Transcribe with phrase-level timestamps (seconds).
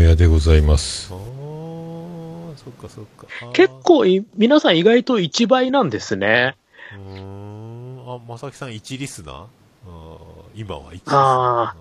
[0.00, 3.26] もやでございますそっかそっか。
[3.52, 3.70] 結。
[3.84, 6.56] 構い、皆さん意外と1倍なんですね。
[6.94, 8.14] うーん。
[8.14, 9.34] あ、まさきさん1リスナー？
[9.34, 11.16] あー今は1リスナー。
[11.16, 11.74] ああ、あ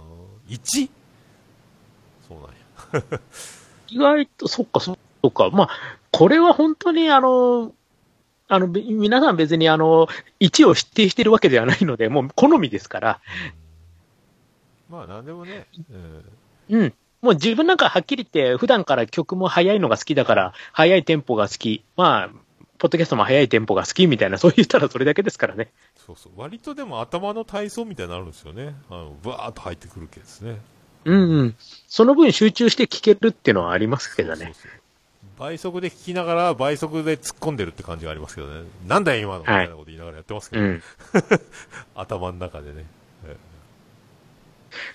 [0.49, 0.89] ー 1?
[2.27, 3.19] そうなんや。
[3.87, 5.49] 意外と、そっか、そっか。
[5.51, 5.69] まあ、
[6.11, 7.73] これは本当にあの、
[8.49, 10.07] あの、べ皆さん別にあの、
[10.39, 13.21] 1を否定してるわけではないので、もう好みですから、
[14.89, 15.67] まあ、なんでもね。
[15.89, 16.23] うん
[16.69, 16.93] うん。
[17.21, 21.83] もう自分なんかはっきり言って、普段から曲も速いのが好きだから、速いテンポが好き。
[21.95, 22.29] まあ、
[22.77, 25.69] ポッドキャストも速いテンポが好きみたいな、そう言ったらそれだけですからね。
[25.95, 26.33] そうそう。
[26.37, 28.73] 割とでも頭の体操みたいになるんですよね。
[28.89, 30.59] あの、バーっと入ってくるけですね。
[31.05, 31.55] うんうん。
[31.87, 34.45] その分集中して聴けるっていうのはありますけどね。
[34.45, 34.71] そうそう
[35.37, 38.63] 倍速で聞きながら倍速で突っ込んでるって感じがありますけどね。
[38.85, 40.83] なんだよ今のみたいなこと言いながらやってますけど、うん。
[41.95, 42.85] 頭の中でね。
[43.25, 43.37] え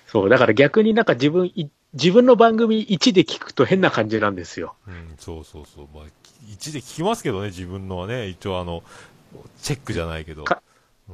[0.07, 4.75] そう、だから逆になんか自分い、自分の番組1で聞くと変な感じなんですよ。
[4.87, 5.87] えうん、そうそうそう。
[5.93, 6.03] まあ、
[6.51, 8.27] 一で聞きますけどね、自分のはね。
[8.27, 8.83] 一応あの、
[9.61, 10.43] チェックじゃないけど。
[10.43, 10.61] か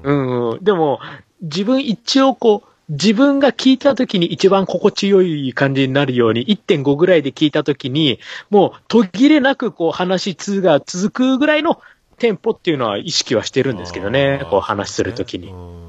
[0.03, 0.63] うん、うん。
[0.63, 0.99] でも、
[1.41, 11.81] 自分一応こう、自分が聞いた時に一番心地よい感じになるように、1.5ぐらいで聞いた時に、もう途切れなくこう話2が続くぐらいの
[12.21, 15.51] テンポっていうのは意識はしてるんですけどねこう話するときにう。
[15.51, 15.81] ん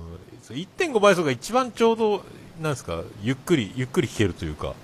[0.43, 2.25] そう1.5倍速が一番ちょうど、
[2.63, 4.75] なんですか、ゆっくり、ゆっくり聞けるというか、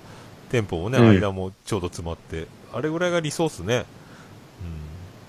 [0.51, 3.85] テンポもね、うん間もちょうど詰まって、あれぐらいが理想っすね。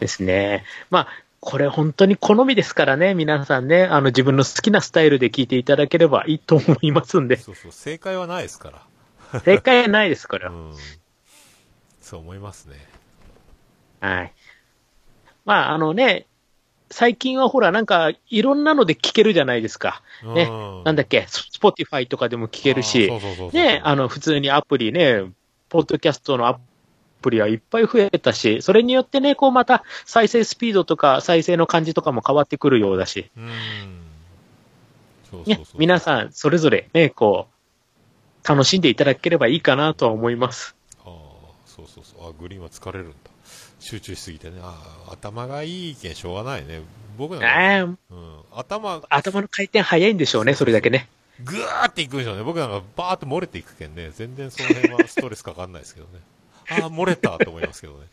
[0.01, 0.65] ですね。
[0.91, 1.09] まあ、
[1.41, 7.28] これ本当に好みですからね、皆さんね、あの自分の好きなスタイルで聞いていただければいいと思いますんうん。
[7.28, 8.71] で、そうそう、正解はないですか
[9.33, 9.41] ら。
[9.41, 10.53] 正解はないです、これは。
[10.53, 10.75] うん。
[12.01, 12.77] そう思いますね。
[14.01, 14.33] はい。
[15.45, 16.27] まあ、あのね、
[16.91, 20.02] 最近はほら、なんか、いろんなので聞けるじゃないですか。
[20.34, 23.10] ねうんなんだっけ、スポティファイとかでも聞けるし
[23.53, 25.25] ね、あの、普通にアプリね、
[25.69, 26.59] ポッドキャストのア
[27.20, 33.48] プリはいっぱい増えたし、それによってね、こうまた再生スピードとか再生の感じとかも変わってくるようだし、うん。
[35.31, 37.47] そうそうね皆さんそれぞれね、こ
[38.44, 40.75] う、楽しんでいただければいいかなとは思います。
[41.04, 41.10] ああ、
[41.66, 42.31] そうそうそう。
[42.31, 43.29] あグリーンは疲れるんだ。
[43.80, 44.60] 集中しすぎてね。
[44.62, 46.82] ああ、頭がいいけんしょうがないね。
[47.18, 48.41] 僕なんか、えーうん。
[48.54, 51.08] 頭、頭の回転早いんでしょうね、それだけね。
[51.44, 52.42] ぐーっていくんでしょうね。
[52.42, 54.10] 僕なんかバーって漏れていくけんね。
[54.10, 56.20] 全然その辺はストレスかかんないですけどね。
[56.70, 58.06] ああ、漏れたと思いますけどね。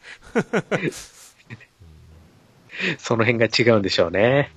[2.98, 4.52] その辺が違うんでしょうね。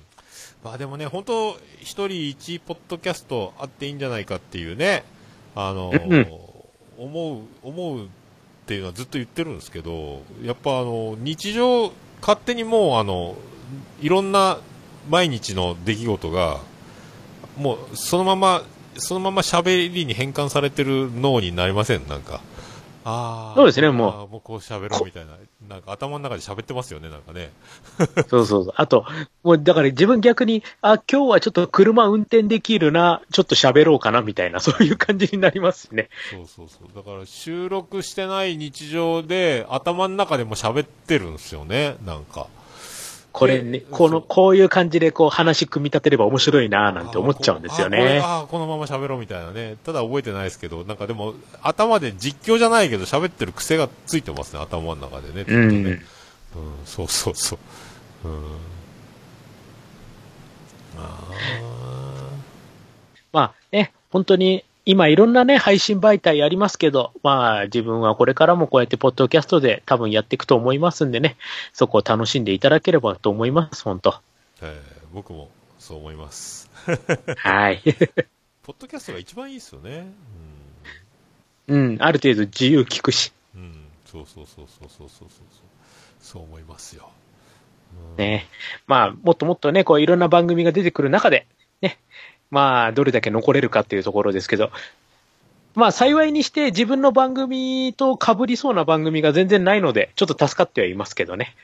[0.63, 5.03] まあでもね、本当一人一ポッドキャストあっていいんじゃないかっていうね、
[5.55, 6.41] あのーうん
[6.97, 8.09] 思う、思う
[8.71, 13.35] ていうのはずっと言ってるんですけど、やっぱあの、日常、勝手にもうあの、
[14.01, 14.59] いろんな
[15.09, 16.61] 毎日の出来事が、
[17.57, 18.63] もうそのまま、
[18.95, 22.07] そのまま喋りに変換されてる脳になりません？
[22.07, 22.39] なんか。
[23.03, 23.55] ああ。
[23.55, 25.31] そうですねもうもうこう喋ろうみたいな。
[25.67, 27.51] なんか頭の中で喋ってますよね、なんかね。
[28.29, 28.73] そうそうそう。
[28.75, 29.05] あと、
[29.43, 36.09] もうだから自分逆に、あ、今日はちょっと車運転できるな、ちょっと喋ろうかな、みたいな、 そういう感じになりますしね。
[36.31, 36.95] そうそうそう。
[36.95, 42.47] だから収録してない日常で頭の中でも喋ってるんですよね、なんか。
[43.31, 48.21] これねえ、この、こういう感じでこう話組み立てれば面白いな、なんて思っちゃうんですよね。
[48.23, 49.77] あこのまま喋ろうみたいなね。
[49.85, 55.43] ただ覚えてないですけど、なんかでも頭で実況じゃないけど喋ってる癖がついてますね、頭の中でね。
[55.43, 55.83] ずっとうん。
[55.83, 56.01] ね
[56.55, 57.57] うん、そうそうそ
[58.25, 58.27] う。
[58.27, 58.43] うん。
[60.97, 61.19] あ
[63.31, 71.37] まあね、本当に、今いろんなね、配信媒体ありますけど、まあ自分はこれからもこうやってポッドキャストで多分やっていくと思いますんでね、
[71.73, 74.11] そこを楽しんでいただければと思います、本当。
[74.11, 74.15] ー
[74.63, 76.69] えー僕もそう思います。
[77.37, 77.81] はい。
[78.63, 80.07] ポッドキャストが一番いいですよね。
[81.67, 83.61] うん、ある程度自由聞くし、うん。
[83.61, 83.85] うん。
[84.05, 85.45] そうそうそうそうそうそうそう。
[86.21, 87.09] そう思いますよ。
[88.13, 88.47] うんね。
[88.87, 91.47] まあ、もっともっとね、こういろんな番組が出てくる中で、
[91.81, 91.99] ね、
[92.51, 94.71] まあ、どれだけ残れるかっていうところですけど、
[95.73, 101.55] まあ、幸いにして自分の番組と被りそうな番組が全然ないので、ちょっと助かってはいますけどね。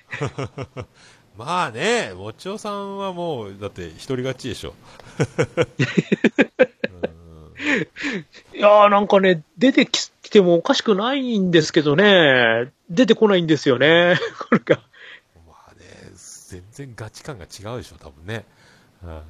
[1.38, 4.74] まあね、もちおさんはもう、だって一人勝ちでしょ。
[8.56, 14.16] いやーなんかね、出てきてもおかしくないんですけどね、出てこないんですよね。
[14.40, 14.80] これが。
[15.48, 15.86] まあね、
[16.48, 18.46] 全然ガチ感が違うでしょ、多分ね。
[19.04, 19.22] あ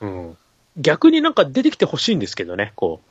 [0.00, 0.36] うん。
[0.76, 3.10] 逆になんか出てきてほしいんですけどね、こう。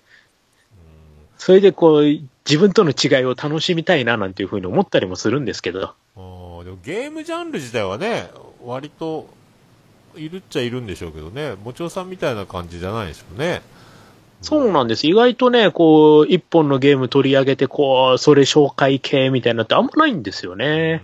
[1.37, 2.03] それでこう、
[2.45, 5.83] 自分との違いを楽しみたいななんていうふうに思ったりもするんですけど。
[5.83, 8.29] あーでもゲームジャンル自体はね、
[8.65, 9.29] 割と
[10.15, 13.61] いるっちゃいるんでしょうけどね、もちおさんみたいな感じじゃないでしょうね。
[14.41, 15.05] そうなんです。
[15.07, 20.95] 意外とね、こう、一本のゲーム取り上げて、こう、それ紹介系みたいなのってあんまないんですよね。
[20.95, 21.01] ん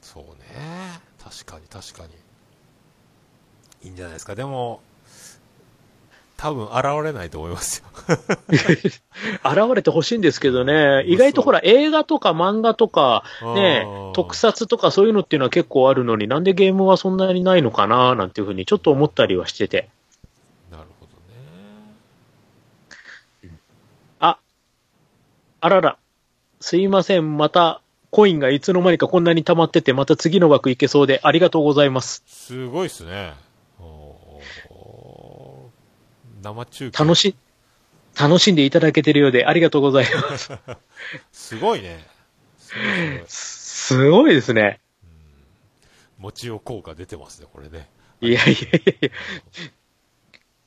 [0.00, 1.00] そうね。
[1.22, 2.25] 確かに確かに。
[3.86, 4.34] いいんじゃないですか。
[4.34, 4.80] でも、
[6.36, 7.86] 多分現れないと思いますよ。
[9.44, 13.24] 現れてほしいんですけどね、意外とほら、映画とか漫画とか、
[13.54, 19.88] ね特撮とかそういうのっていうのは結構あるのになんでゲームはそんなにないのかななんていうふうにちょっと思ったりはしてて。
[20.70, 21.12] なるほど
[23.48, 23.56] ね。
[24.18, 24.38] あ、
[25.60, 25.96] あらら、
[26.60, 27.80] すいません、また、
[28.10, 32.22] コインがいつの間にかこんなに溜まってて、また次の枠いけそうで、ありがとうございます。
[32.26, 33.34] すごいっすね。
[33.80, 34.86] おー
[36.46, 36.98] 生中継。
[37.04, 37.36] 楽し、
[38.18, 40.52] 楽しんでいただけてるようで、ありがとうございます。
[41.32, 42.06] すごいね。
[43.26, 44.80] すごいですね。
[46.18, 47.88] もちお効果出てますね、これね。
[48.20, 49.10] いやいやいやいや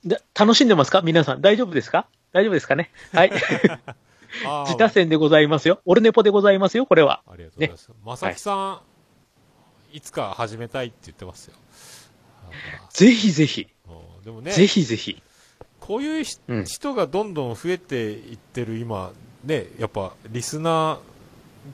[0.06, 1.02] だ楽しんでますか？
[1.02, 1.42] 皆さん。
[1.42, 2.08] 大丈夫ですか？
[2.32, 2.92] 大丈夫ですかね？
[3.14, 3.32] はい。
[4.68, 5.82] 自他戦でございますよ。
[5.86, 7.24] オルネポでございますよ、これは。
[7.28, 7.92] ありがとうございます。
[8.06, 8.82] まさきさ
[9.94, 11.56] ん、い、つか始めたいって言ってますよ。
[12.48, 12.52] あ
[12.92, 13.68] ぜひぜひ、
[14.24, 15.22] でもね、ぜひぜひ。
[15.90, 19.12] こういうひうん人がどんどん増えていってる今、
[19.44, 21.00] ね、やっぱリスナ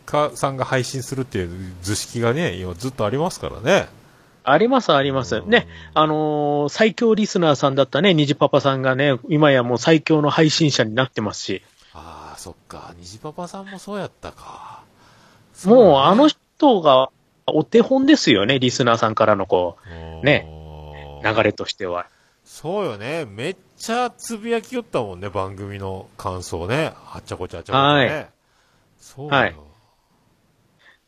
[0.05, 3.89] ーかさんが配信するっていう図式がね、今ずっとありますからね。
[4.45, 5.41] あります、あります。
[5.41, 11.61] ね、あのー最強リスナーさんだったね、虹パパさんがね、今やもう最強の配信者になってますし、
[11.93, 12.93] ああ、そっか。
[12.97, 14.81] 虹パパさんもそうやったか。
[15.65, 17.09] もうあの人が
[17.47, 22.07] お手本ですよね、リスナーさんからのこねねう、流れとしては。
[22.45, 23.25] そうよね。
[23.25, 26.93] めっちゃつぶやきよったもんね、番組の感想ね。
[27.13, 28.05] あっちゃこちゃあっちゃこちゃね。
[28.05, 28.29] はい
[28.99, 29.31] そうよ。
[29.31, 29.55] はい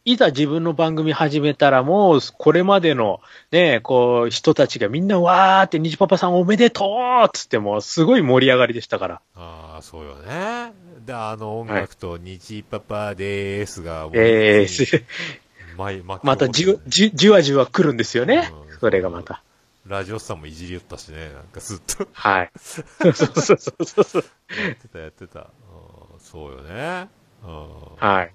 [0.09, 3.19] いざ自分の番組始めたらもう、これまでの
[3.51, 9.21] ね、こう、人たちがみんなわーって、虹パパさんおめでとうっつってもう、すごい盛り上がりでしたから。
[9.35, 10.71] ああ、そうよね。
[11.05, 15.03] で、あの音楽と、日パパでーすが、もうえー、
[16.23, 16.65] またじ
[17.29, 18.79] わじわ来るんですよねうん。
[18.79, 19.43] それがまた。
[19.87, 22.51] ラジオさんもいじりよったしね、なんかずっとはい。
[22.59, 24.23] そうそうそうそうそう。
[24.65, 25.39] やってたやってた。
[25.39, 25.47] うん
[26.19, 27.07] そうよね。
[27.43, 28.33] うんはい。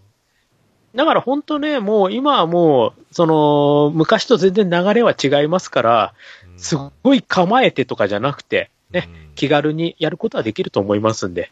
[0.94, 6.14] だから本当ね、もう今はもう、その、昔と全然流れは違いますから、
[6.46, 11.50] うんすごい構えてとかじゃなくて、ね、うん気軽にやることはできると思いますんで。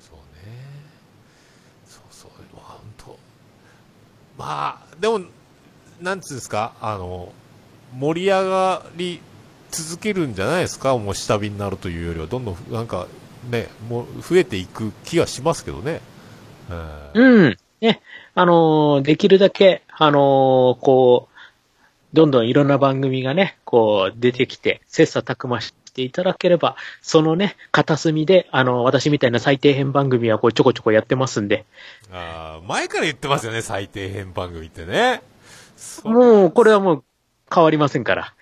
[0.00, 0.22] そうね。
[1.86, 3.18] そうそう、まあ、本当。
[4.36, 5.20] まあ、でも、
[6.00, 7.32] なんつうんですか、あの、
[7.98, 9.20] 盛り上がり
[9.70, 13.06] 続けるんじゃないですか、もう下火になるというよりは、どんどん、なんか、
[13.50, 16.00] ね、もう増えていく気がしますけどね。
[16.70, 17.56] えーうん。
[17.80, 18.00] ね、
[18.34, 21.34] あのーできるだけ、あのーこう、
[22.14, 31.64] どんどんいろんな番組がね、こう、出てきて、切磋琢磨していただければ、そのね、片隅で、あの私みたいな最低編番組はこう、ちょこちょこやってますんで、
[32.12, 35.22] あー前から言ってますよね、最低編番組ってね。
[36.04, 37.04] もう、これはもう、
[37.52, 38.34] 変わりませんから。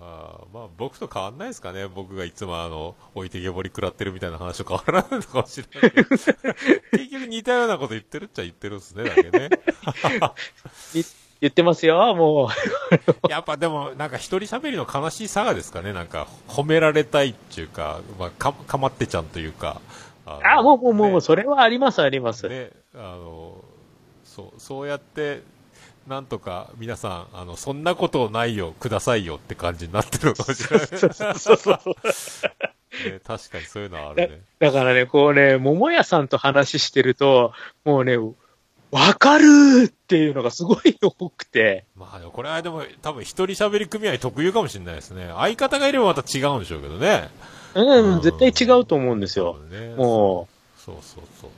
[0.00, 1.86] あーまあ、僕と変わんないですかね。
[1.86, 6.08] 僕がいつもあの、置いてけぼり食らってるみたいな話と変わらないのかもしれないけど。
[6.16, 6.36] 結
[7.10, 9.50] 局似たようなこと言ってるっちゃ言ってるんですね、だけね。
[10.94, 11.02] い
[11.40, 12.48] 言ってますよ、もう。
[13.28, 15.92] やっぱでも、なんか一人喋りの悲しいさがですかね。
[15.92, 19.80] なんか、褒められたいっていうか、まあ、か、かまってちゃんというか。
[20.26, 22.48] あのあ、もう、もう、もう、ねそれはあります、あります。
[22.48, 23.62] ね、あの、
[24.24, 25.42] そう、そうやって、
[26.06, 30.86] なんとか皆さん、あの、そんなことないよ、くださいよって感じになってるのかもしれない。
[31.38, 31.78] そうそう
[33.24, 34.40] 確かにそういうのはあるね。
[34.58, 37.52] だからね、こうね、桃屋さんと話してると、
[37.84, 45.30] もうね、わかるーっていうのがすごい多くて、まあ、これはでも、多分一人喋り組合特有かもしれないですね。
[45.34, 47.28] 相方がいればまた違うんでしょうけどね。
[47.74, 49.56] うん、絶対違うと思うんですよ。
[49.58, 51.50] 多分ねもう、そうそうそう。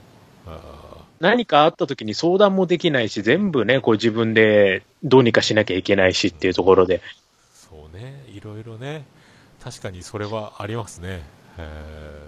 [0.47, 0.59] あ
[1.19, 7.01] 何かあった時に相談もできないし、全部ね、こう自分でどうにかしなきゃいけないしっていうところで、ー
[7.53, 9.05] そうね、いろいろね。
[9.63, 11.23] 確かにそれはありますね。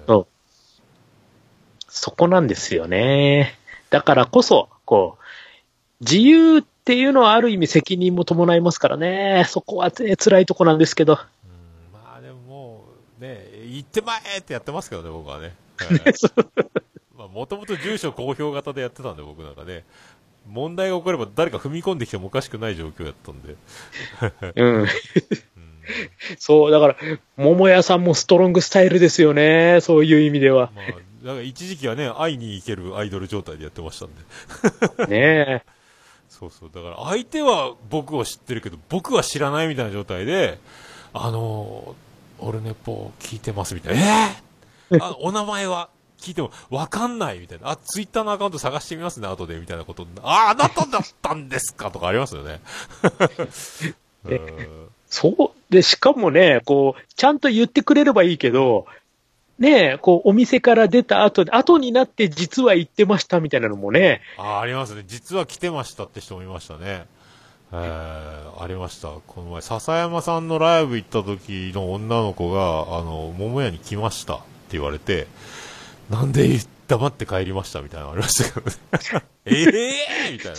[0.08, 0.28] そう
[1.88, 3.58] そこなんですよね。
[3.90, 5.24] だからこそ、こう、
[6.02, 9.46] 自由っていうのはある意味責任も伴いますからね。
[9.48, 11.14] そこはね、辛いとこなんですけど。
[11.14, 11.20] うん
[11.94, 12.86] まあでもも
[13.20, 15.56] う、ね、行ってまえってやってますけどね、僕はね。
[15.80, 16.89] ま あ、
[17.40, 19.86] もともと住所公表型でやってたんで、僕なんかね。
[20.46, 23.56] 問題が起これば誰か踏み込んできてもおかしくない状況やったんで。
[24.56, 24.82] うん。
[24.84, 24.88] うん
[26.38, 26.98] そう、だから、
[27.38, 29.80] 桃屋さんもストロングスタイルですよね。
[29.82, 30.70] そういう意味では。
[30.76, 31.02] まあ、だか
[31.38, 35.16] ら一時期はね、会いに行けるアイドル状態でやってましたんで。
[35.16, 35.64] ね
[36.28, 36.72] そうそう。
[36.74, 40.60] だから相手は僕を知ってるけど、僕は知らないみたいな状態で、
[41.14, 42.10] あのー
[42.42, 44.30] オルネポ聞いてますみたいな。
[44.92, 45.90] えー、あ、お名前は？
[46.20, 47.72] 聞いてもわかんないみたいな。
[47.72, 50.06] あ、ツイッターのアカウント探してみますね、後で、みたいなこと。
[50.22, 52.60] あ、あなただったんですかとかありますよね。
[55.10, 55.74] そう。
[55.74, 58.86] で、しかもね、こう、ちゃんと言ってくれればいいけど、
[59.58, 64.22] ねえ、こう、お店から出た後で、後になって実は行ってましたみたいなのもね。
[64.38, 65.04] あ、ありますね。
[65.06, 67.06] 実は来てましたって人もいましたね。
[67.72, 69.10] えー、ありました。
[69.28, 75.28] この前、笹山さんのライブ行った時の女の子が、あの、桃屋に来ましたって言われて、
[76.10, 78.76] なんで黙って帰りましたみたいなのありましたけどね。
[79.46, 79.52] え
[80.28, 80.58] えー、みたいな。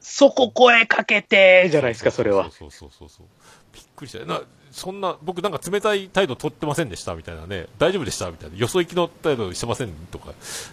[0.00, 2.50] そこ声かけて、じゃないですか、それは。
[2.50, 3.26] そうそうそうそう。
[3.72, 4.24] びっくりした。
[4.26, 10.32] な、そんな、僕なんか冷たい態度取ってませんでしたみたいなね、大丈夫でしたみたいな、よそ行きの態度してませんとか、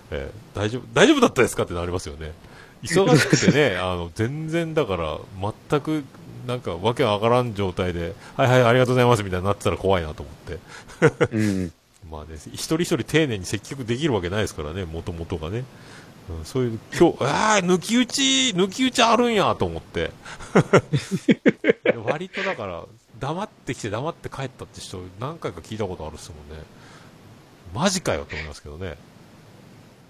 [0.09, 2.31] えー、大丈夫、大丈夫だったですかってなりますよね。
[2.81, 5.19] 忙しくてね、 あの、全然だから、
[5.69, 6.03] 全く、
[6.47, 10.35] なんか、わけわからん状態で、はいはい、ありがとうございますみたいになってたら怖いなと思っ
[11.29, 11.35] て。
[11.35, 11.73] うん、
[12.09, 15.63] まあね、一人一人丁寧に接客できるわけないですからね、もともとがね。
[16.29, 18.21] うん、そういう、今日、ああ、抜き打ち、
[18.55, 20.11] 抜き打ちあるんやと思って。
[22.05, 22.83] 割とだから、
[23.19, 26.63] 黙ってきて黙って帰ったって人何回か聞いたことあるっすもんね。
[27.73, 28.97] マジかよと思いますけどね。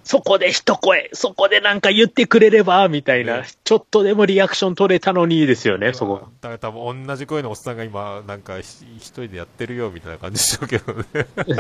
[0.10, 6.28] そこで一声、そこでなんか言ってくれれば、みたいな、ね、ちょっとでもリアクション取れたのにですよね、そこ。
[6.42, 11.04] だから多分同じ声のおっさんが今、なんか一人でやってるよ、みたいな感じでしょうけどね。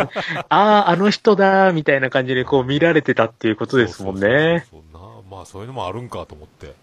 [0.50, 4.66] ああ、あの人だ、みたいな感じでこう見られてたっていうことですもんね。
[4.72, 6.74] そうそうそうまあそういうのもあるんかと思って。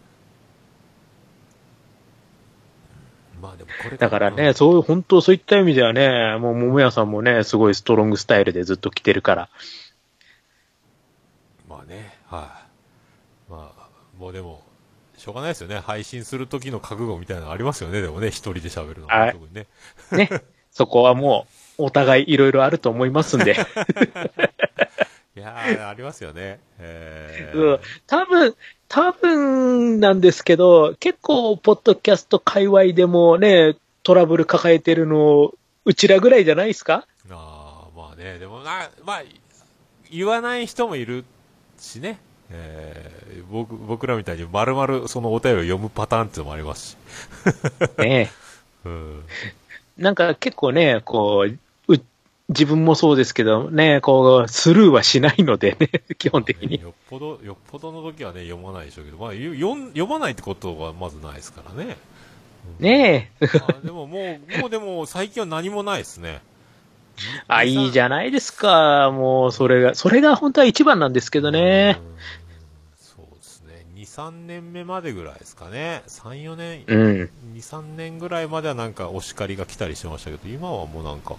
[3.42, 9.48] まあでもこれだからね、そういう、本当そういった意味ではね、もう桃屋さんもね、すごいストロングスタイルでずっと来てるから。
[11.68, 12.66] まあね、はい、あ。
[13.50, 14.62] まあ、もうでも、
[15.16, 15.78] しょうがないですよね。
[15.78, 19.66] 配信する時の覚悟みたいなのありますよね、でもね、一人で喋るのは、特にね。
[20.12, 20.28] ね。
[20.70, 21.46] そこはも
[21.78, 23.56] う、お互いいろいろあると思いますんで。
[25.36, 26.60] いやありますよね。
[26.78, 27.80] えー、うん。
[28.06, 28.56] 多分、
[28.88, 35.52] 多分なんですけど、結構、ポッドキャスト界隈でもね、トラブル抱えてるの、
[35.84, 37.06] うちらぐらいじゃないですか？
[37.30, 39.22] ああ、まあね、でもな、まあ、
[40.10, 41.24] 言わない人もいる
[41.78, 42.18] しね。
[42.50, 46.96] えー、僕僕らみたいに丸々そのお便りを読むパターンっていうのもありますし。
[47.98, 48.30] ねえ。
[48.88, 49.24] うん、
[49.98, 51.58] なんか結構ね、こう、
[52.48, 56.80] 自分もそうですけどね、こう、スルーはしないのでね、 基本的に。
[56.80, 61.96] よっぽど、よっぽどの時はね、読まないでしょうけど、まあ、読読まないってことはまずないですからね。
[62.78, 63.46] ねえ。
[63.82, 66.40] でももう、もうでも最近は何もないですね。
[67.48, 69.10] あ、いいじゃないですか。
[69.10, 72.00] もう、それが、それが本当は一番なんですけどね。
[72.98, 73.86] そうですね。
[73.94, 76.02] 2、3年目までぐらいですかね。
[76.06, 81.36] 3、4年、うん、2、3年ぐらいまではなんかお叱りが来たりしてましたけど、今はもうなんか、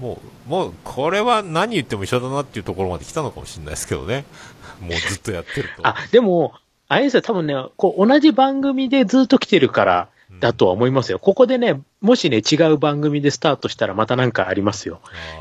[0.00, 4.24] もう、もう、これは何言っても一緒だなっていうところまで来たのかもしれないですけどね。
[4.80, 5.86] もうずっとやってると。
[5.86, 6.54] あ、でも、
[6.88, 10.08] あれですよ、多分ね、こう、同じ番組でずっと来てるから、
[10.40, 11.18] だとは思いますよ。
[11.18, 15.00] ここでね、もしね、違う番組でスタートしたらまたなんかありますよ。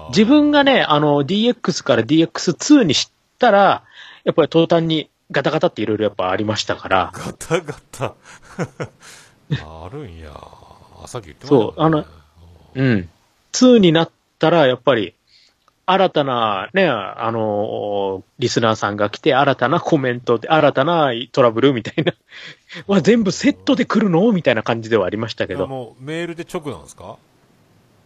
[0.09, 3.83] 自分がね、あの、DX から DX2 にしたら、
[4.23, 7.11] やっぱり途端にガタガタっていろいろやっぱありましたから。
[7.13, 8.13] ガタガタ
[9.63, 10.31] あるんや。
[11.07, 11.61] さっき言ってましたね。
[11.61, 12.05] そう、あの、
[12.75, 13.09] うん。
[13.53, 15.15] 2になったら、やっぱり、
[15.85, 22.13] 新たなね、あの、リスナーさんが来て、新たなコメントで、新たなトラブルみたいな。
[22.87, 24.31] ま全部セットで来るの？
[24.31, 25.67] みたいな感じではありましたけど。
[25.67, 27.17] もうメールで直なんですか？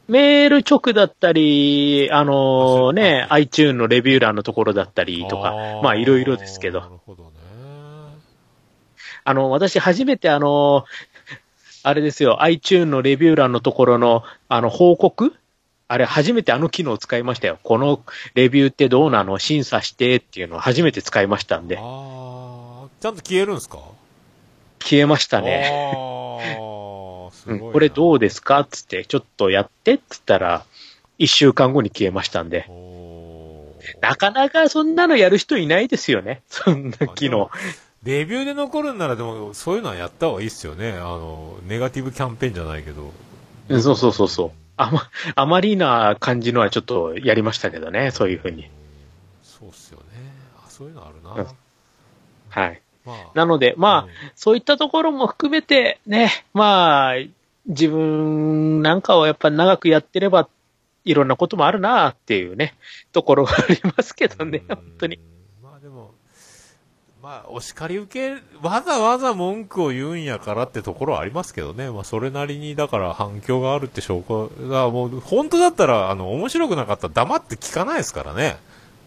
[0.07, 5.53] メール直だったり、あのね、iTune のレビュー欄のところだったりとか、
[5.83, 6.81] まあいろいろですけど。
[6.81, 7.29] なるほどね。
[9.23, 10.85] あの、私初めてあの、
[11.83, 15.33] あれですよ、iTune のレビュー欄のところの、あの、報告
[15.87, 17.59] あれ初めてあの機能を使いましたよ。
[17.63, 18.01] この
[18.33, 19.37] レビューってどうなの？
[19.37, 21.77] 審査してっていうのを初めて使いましたんで。
[21.77, 23.79] ああ、ちゃんと消えるんですか？
[24.79, 25.93] 消えましたね。
[25.95, 28.65] ああ、すごい、うん、これどうですか？
[28.69, 30.65] つって、ちょっとやってって言ったら、
[31.17, 32.67] 一週間後に消えましたんで。
[34.01, 36.41] なかなかそんなのやる人いないですよね。
[36.49, 37.51] そんな機能。
[38.01, 40.93] レビューで残るんならでも、そういうのはやった方がいいっすよね。
[40.93, 43.11] あの、ネガティブキャンペーンじゃないけど。
[43.69, 44.51] そうそうそうそう。
[44.77, 48.69] あま、あまりな感じのはちょっとやりましたけどね、そういうふうに。
[49.43, 50.05] そうっすよね。
[50.65, 51.31] あ、そういうのあるな。
[51.31, 51.47] うん、
[52.49, 52.81] はい。
[53.05, 57.13] まあ、なので、まあ、うん、そういったところも含めて、ね、まあ、
[57.67, 60.49] 自分なんかをやっぱ長くやってれば、
[61.05, 62.75] いろんなこともあるなっていうね、
[63.13, 65.19] ところがありますけどね、本当に。
[67.25, 71.89] まあお叱り受け、わざわざ文句を言うんやからってところはありますけどね。
[71.89, 74.51] まあ、それなりに、だから反響があるって証拠。
[74.69, 78.57] だもう、本当だったら、あの、面白くなかったら黙って聞かないですからね。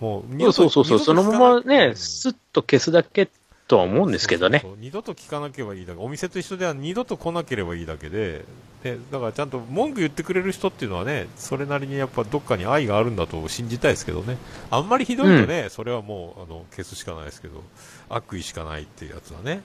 [0.01, 3.29] もう、そうそうそう、そのままね、すスッと消すだけ
[3.69, 4.61] とは思うんですけどね。
[4.61, 8.45] そうそうそう二度と聞かなければいいだけ、お店と一緒では二度と来なければいいだけで、
[8.83, 14.39] でだからちゃんと文句言ってくれる人っていうのはね、それなりにやっぱどっかに愛があるんだと信じたいですけどね、
[14.71, 17.63] あんまりひどいとね、うん、それはもうあの消すしかないですけど、
[18.09, 19.63] 悪意しかないっていうやつはね。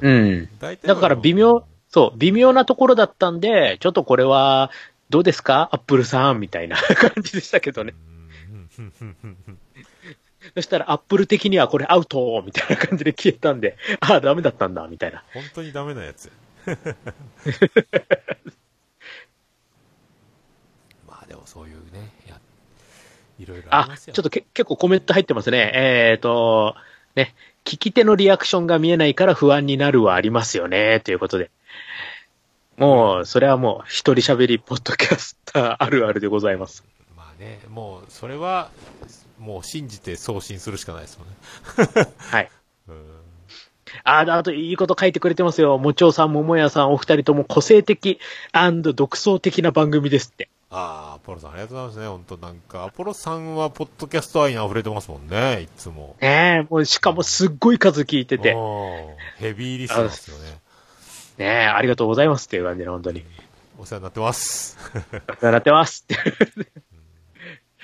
[0.00, 0.12] うん。
[0.12, 0.48] うん、
[0.82, 4.70] だから微妙、そう、微妙なところだったんで、ちょっとこれは、
[5.10, 5.68] どうですか？
[5.72, 7.94] アップルさんみたいな 感じでしたけどね。
[10.54, 15.22] そしたら、アップル的にはこれアウトみたいな感じで消えたんで、ああ、ダメだったんだ、みたいな。
[15.32, 16.30] 本当にダメなやつ。
[21.06, 22.40] まあでもそういうね、や
[23.38, 25.70] いろいろあ、ちょっとけ結構コメント入ってますね。
[25.74, 26.74] えっ、ー、と、
[27.14, 31.50] ね、聞き手のリアクションが見えないから不安になるはありますよね、ということで。
[32.76, 36.84] もう、それはもう、一人喋りポッドキャスターあるあるでございます。
[37.16, 38.70] まあね、もう、それは、
[39.38, 41.34] もう信じて送信するしかないですもんね。
[42.18, 42.50] はい。
[44.04, 45.78] ああ、あといいこと書いてくれてますよ。
[45.78, 48.18] もちおさん、ももやさん、お二人とも個性的
[48.94, 50.48] 独創的な番組ですって。
[50.76, 52.08] ああ、アポロさんありがとうございますね。
[52.08, 56.16] 本当なんか、アポロさんはポッドキャスト愛に溢れてますもんね、いつも。
[56.20, 58.56] ねえ、もうしかもすっごい数聞いてて。
[59.36, 60.60] ヘビーリスナーですよね。
[61.38, 63.24] ねえ、ありがとうございますっていう感じで、本当に。
[63.78, 64.76] お世話になってます。
[64.92, 66.16] お世話になってますって。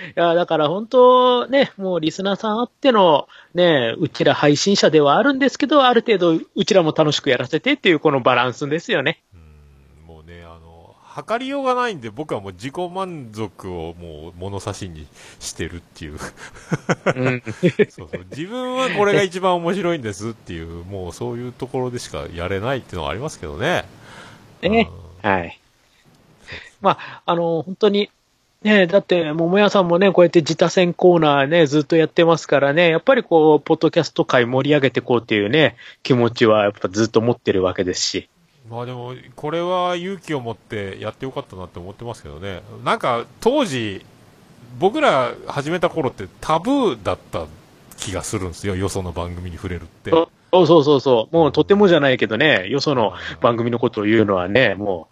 [0.08, 9.22] いや、だから本当ね、もうリスナーさんあっての、ね、うちら配信者ではあるんですけど、ある程度うちらも楽しくやらせてっていうこのバランスですよね。
[11.20, 15.06] 測りようがないんで、僕はもう自己満足をもう物差しに
[15.38, 16.18] してるっていう。
[17.14, 17.42] うん、
[17.90, 23.84] そうそう自分はこれが一番面白いんですっていう、もうそういうところでしかやれないっていうのはありますけどね。
[24.62, 24.90] ね、
[25.22, 25.60] はい。
[26.80, 28.10] まあ、あの、本当に、
[28.62, 38.28] ねだって、桃屋さんもね、こうやって自他戦コーナーね、ずっとやってますからね、やっぱりこう、ポッドキャスト界盛り上げていこうっていうね、気持ちはやっぱずっと持ってるわけですし。
[38.70, 42.62] まあでも、これは勇気を持ってやってよかったなって思ってますけどね。
[42.84, 44.04] なんか、当時、
[44.78, 47.46] 僕ら始めた頃ってタブーだった
[47.96, 50.10] 気がするんですよ、よその番組に触れるって。
[50.10, 51.34] そうそうそうそう。
[51.34, 55.08] もうとてもじゃないけどね、よその番組のことを言うのはね、も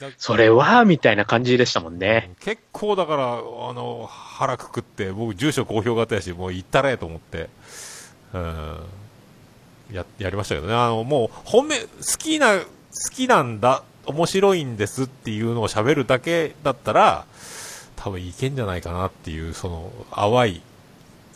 [0.00, 2.32] う、それは、みたいな感じでしたもんね。
[2.40, 3.38] 結構だから、あ
[3.72, 7.48] の、腹くくって、僕住所公表型やし、もう行ったれと思って、
[8.34, 8.76] うん、
[9.92, 10.74] や、やりましたけどね。
[10.74, 11.88] あの、もう、本命、好
[12.18, 12.60] きな、
[13.04, 17.26] 好きなんだ、面白いんですっていうのを喋るだけだったら、
[17.96, 20.62] 多分いけんじゃないかなっていう、その、淡い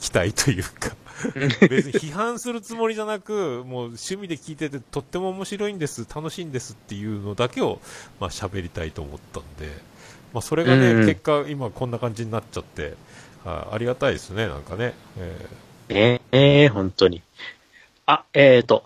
[0.00, 0.96] 期待というか。
[1.68, 7.80] 別に批判するつもりじゃなく、もう趣味で聞いててとっても面白いんです、楽しいんですっていうのだけを、
[8.18, 9.70] まあ喋りたいと思ったんで、
[10.32, 12.94] まあそれがね、うん、結果今こんな感じになっちゃって、
[13.44, 14.94] あありがたいですね、なんかね。
[15.18, 17.22] えー、ええー、本当に。
[18.06, 18.84] あ、えっ、ー、と、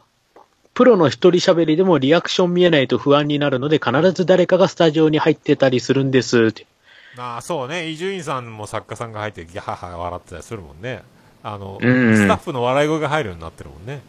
[0.74, 6.66] プロの一人喋りでもリアクション見えないと不安になるので、必ず誰かがスタジオに入ってたりするんですって。
[7.16, 7.88] ああ、そうね。
[7.88, 11.02] 伊集院さんも作家さんが入って、ギャハハ笑ってたりするもんね。
[11.44, 14.00] あの、うん、スタッフの笑い声が入るようになってるもんね。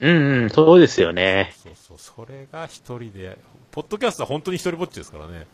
[0.00, 1.54] うんうん、そうですよね。
[1.62, 3.38] そうそう、それが一人で、
[3.72, 5.46] ポッドキャストは本当に一人ぼっちですからね。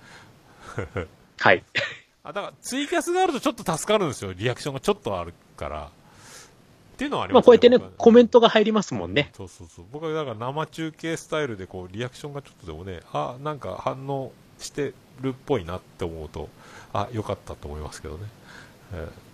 [1.38, 1.64] はい。
[2.24, 4.34] あ、だからツイキャスがあるとちょっと助かるんですよ。
[4.34, 5.90] リアクションがちょっとあるから。
[7.00, 9.30] っていうのはあります、ね、まあこうやってね、コメントが入りますもんね。
[9.34, 9.86] そうそうそう。
[9.90, 16.50] 僕はだから生中継スタイルでこう、リアクションがちょっとでもね、あ、なんか反応してるっぽいなって思うと、
[16.92, 18.26] あ、よかったと思いますけどね。
[18.92, 19.30] えー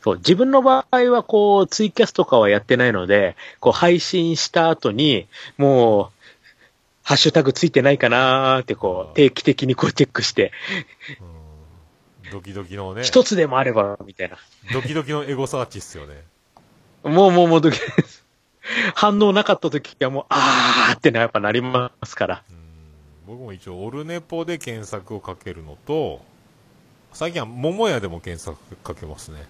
[0.00, 6.18] そう、自分の場合はこう、ツイキャスとかはやってないので、こう、配信した後に、もう、
[7.02, 10.52] ハッシュタグついてないかなーってこう、定期的にこうチェックして、
[12.32, 13.02] ドキドキのね。
[13.02, 14.36] 一つでもあれば、みたいな。
[14.72, 16.22] ドキドキのエゴサーチっすよね。
[17.04, 17.92] もうもうもうドキドキ
[18.94, 22.42] 反応なかった時はもう、あーってね、やっぱなりますから。
[23.26, 26.22] 僕も一応、オルネポで検索をかけるのと、
[27.12, 29.46] 最近は桃屋でも検索かけますね。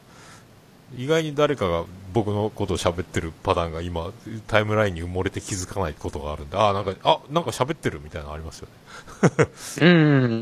[0.96, 4.10] 意外に誰かが僕のことを喋ってるパターンが今、
[4.46, 9.48] タイムラインに埋もれて気づかないことがあるんで、あ、なんか、あ、なんか喋ってるみたいなのありますよね。
[9.82, 9.88] う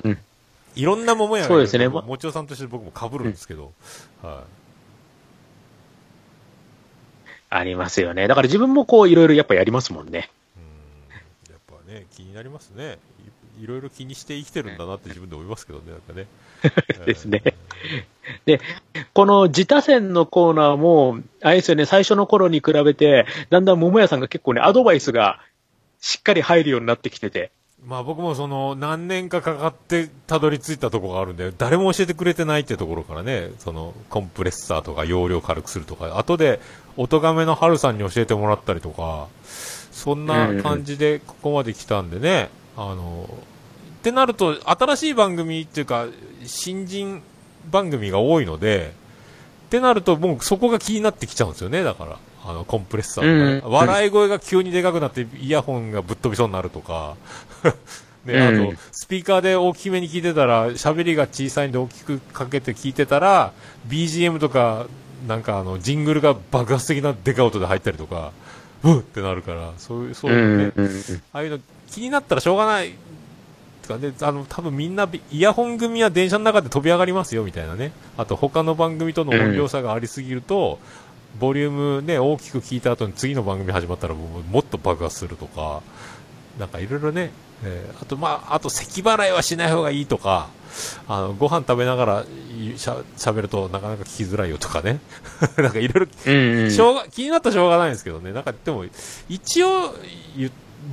[0.09, 0.19] ん。
[0.77, 1.89] いろんな桃屋がそうですね。
[1.89, 3.73] もちおさんとして僕も被るんですけど、
[4.23, 4.45] うん、はい。
[7.49, 8.29] ありますよね。
[8.29, 10.31] だから自分もこういろいろやっぱやりますもんね。
[10.57, 11.53] うん。
[11.53, 12.99] やっぱね、気になりますね。
[13.59, 16.27] いろいろ気にして生きてるんだなって自分で思いますけどね、なんかね。
[17.07, 17.43] ですね。
[18.45, 18.61] で、
[19.15, 25.41] この自他戦のコーナーも、あれですよね、最初の頃に比べて、だんだん桃屋さんが結構ね、アドバイスが
[26.01, 27.51] しっかり入るようになってきてて。
[27.87, 36.61] まあ僕もその何年かかかってたどり着いたところがあるんで、誰も教えてくれてないってところからね、そのコンプレッサーとか容量軽くするとか、後で
[36.97, 39.29] 音亀の春さんに教えてもらったりとか、
[39.93, 46.07] そんな感じでここまで来たんでね、あの、ってなると、新しい番組っていうか、
[46.45, 47.23] 新人
[47.71, 48.95] 番組が多いので、
[49.67, 52.19] ってなるともうそこが気になってきちゃうんですよね、だから。
[52.47, 57.17] あの、コンプレッサーとかね、うん、笑い声が急にでかくなってイヤホンがぶっ飛びそうになるとか、
[58.25, 63.53] ね、あと、スピーカーで大きめに聞いてたら、喋りが小さいんで大きくかけて聞いてたら、
[63.89, 64.87] BGM とか、
[65.27, 68.33] なんかあの、ジングルが爆発的なでかい音で入ったりとか、
[68.83, 70.73] うってなるから、そういう、そういうね、
[71.33, 71.59] ああいうの
[71.91, 72.93] 気になったらしょうがない
[73.87, 77.93] とかね、あの、多分みんな、イヤホン組は電車の中で飛び上がりますよ、みたいなね。
[78.17, 80.79] あと他の番組との音量差がありすぎると、
[81.39, 85.83] ボリュームね、大きく聞いた後に次の番組始まったらももっと爆発するとか、
[86.59, 87.31] なんかいろいろね、
[87.65, 90.49] えー、あとまあ、あと咳払いはしない方がいいとか、
[91.09, 92.25] あの、ご飯食べながら
[92.77, 95.01] しゃ喋るとなかなか聞きづらいよとかね。
[95.57, 98.33] なんかいろいろ、しょうが、気になったらしょうがないんですけどね。
[98.33, 98.85] なんかでも、
[99.29, 99.95] 一応、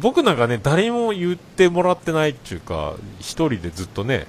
[0.02, 4.28] 僕なんかね、誰も言ってもらってないっていうか、一人でずっとね、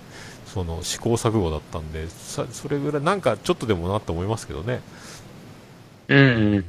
[0.52, 4.80] その試行錯誤だったんで、それぐらいなんかちょっとでもなと思いますけどね。
[6.08, 6.64] うん。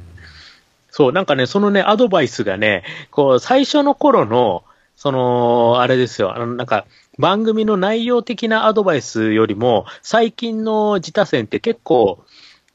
[0.90, 4.64] そう、なんかね、そのね、アドバイスがね、こう、最初の頃の、
[4.96, 6.86] その、あれですよ、あの、なんか、
[7.18, 12.24] 番組の内容的なアドバイスよりも、最近の自他戦って結構、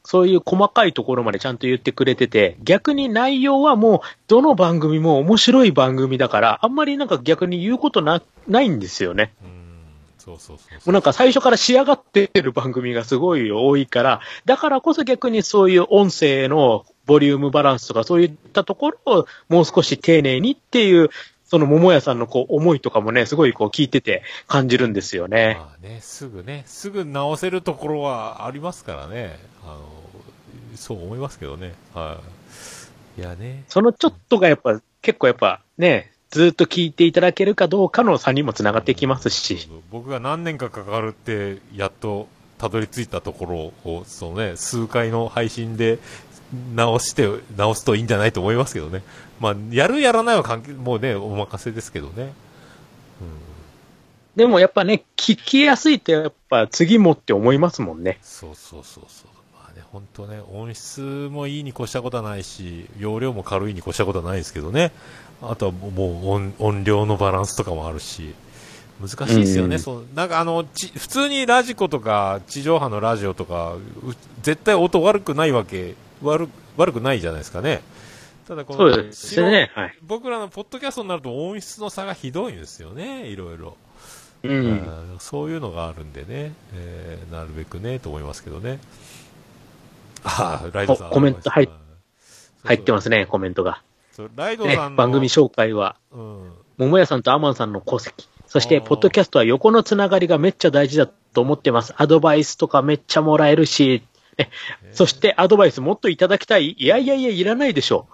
[0.04, 9.32] そういう細かいところまでちゃんと言ってくれてて、逆に内容はもう、どの番組も面白い番組だから、あんまりなんか逆に言うことな、ないんですよね。
[9.44, 9.61] うん
[10.22, 21.10] そうそうそうもうなんか最初から仕上がってる番組がすごい多いから、だからこそ逆にそういう音声のボリュームバランスとかそういったところをもう少し丁寧にっていう、
[21.44, 25.56] その桃屋さんのこう思いとかもね、すごいこう聞いてて感じるんですよね。
[25.58, 29.40] まあね、すぐね、すぐ直せるところはありますからね。
[29.64, 29.88] あの、
[30.76, 31.74] そう思いますけどね。
[31.94, 32.20] は
[33.18, 33.20] い。
[33.20, 33.64] いやね。
[33.66, 39.68] そのちょっとがやっぱ、結構やっぱね、ずっと聞いていただけるかどうかの差にもつながってきますし。
[39.90, 45.98] 僕が何年かかかるって、やっとたどり着いたところを、そのね、数回の配信で
[46.74, 49.02] 直して、直すといいんじゃないと思いますけどね。
[49.40, 52.22] まあ、やるやらないは関係、もうね、お任せですけどね。
[52.22, 52.32] うん、
[54.34, 58.18] でもやっぱね、聞きやすいってやっぱ次もって思いますもんね。
[58.22, 59.41] そうそうそうそう。
[59.72, 64.92] まあね、本当ね、音質もいいに越したことはないし、容量も軽いに越したことはないですけどね。
[65.40, 68.34] あとはもう音音量のバランスとかもあるし、
[69.00, 73.74] 難しいですよね、うん、そうなんかあの普通にラジコとか地上波のラジオとか
[74.42, 77.82] 絶対音悪くないわけ悪悪くないじゃないですかね。
[78.46, 83.76] ただこのそうですね、はい、僕らのポッドキャストになると音質の差がひどいんですよね、いろいろ。
[84.44, 88.80] うん、そういうのがあるんでね、えー、なるべくねと思いますけどね。
[90.24, 91.10] ああ、ライドさん。
[91.10, 91.68] コメント入
[92.64, 93.82] 入ってますね、コメントが。
[94.36, 98.28] ライドさんの、ね、番組紹介は、うん、桃屋さんとアマンさんの功績。
[98.46, 101.94] そして、ポッドキャストは横のつながりがめっちゃ大事だと思ってます。
[101.96, 104.02] アドバイスとかめっちゃもらえるし、
[104.38, 104.50] ね、
[104.92, 108.06] そしてアドバイスもっといただきたいいやいやいや、いらないでしょ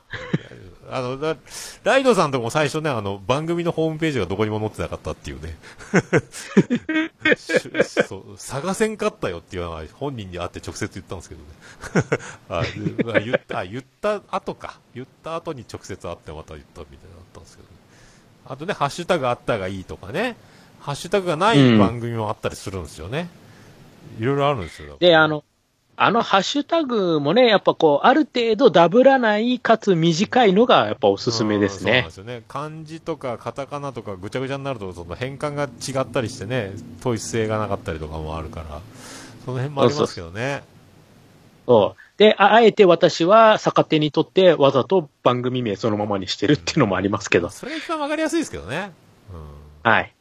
[0.47, 0.47] う。
[0.90, 1.36] あの、
[1.84, 5.56] ライドさんとも最初ね、あの、番組のホームページがどこにも載ってなかったっていうね。
[7.36, 11.46] そう探せんかったよっていうのは本人に会って直接言ったんですけどね。
[12.48, 12.62] あ
[13.20, 14.78] 言った言った後か。
[14.94, 17.74] 言った後に直接会ってまた言ったみたいなのあったんですけどね。
[18.46, 20.36] あとね、ハッシュタグあったがいいとかね。
[20.80, 23.28] ハッシュタグがない番組もあったりするんですよね。
[24.18, 24.96] いろいろあるんですよ。
[25.00, 25.44] で、あの、
[26.00, 31.90] あのハッシュタグもね、やっぱこう、ある程度ダブらない、かつ短いのがやっぱおすすめですね。
[31.90, 32.42] そうなんですよね。
[32.46, 38.80] 漢字とかカタカナとかぐちゃぐちゃになると、その変換が違ったりしてね、統一性がなかったりとかもあるから、
[39.44, 40.62] その辺もありますけどね。
[41.66, 47.50] そうで、あえて私は逆手にとってわざと番組名そのままにしてるっていうのもありますけど。
[47.50, 48.92] それが一番わかりやすいですけどね。
[49.84, 49.90] うん。
[49.90, 50.14] はい。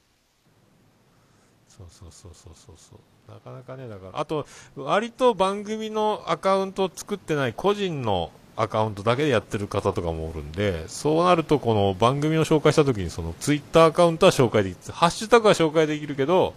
[1.78, 3.32] そうそうそうそうそうそう。
[3.32, 16.56] なかなかね、だから、あと、割と番組のアカウントを作ってない個人のアカウントだけでやってる方とかもおるんで、そうなると、この番組を紹介したときに、そのツイッターアカウントは紹介できる、ハッシュタグは紹介できるけど、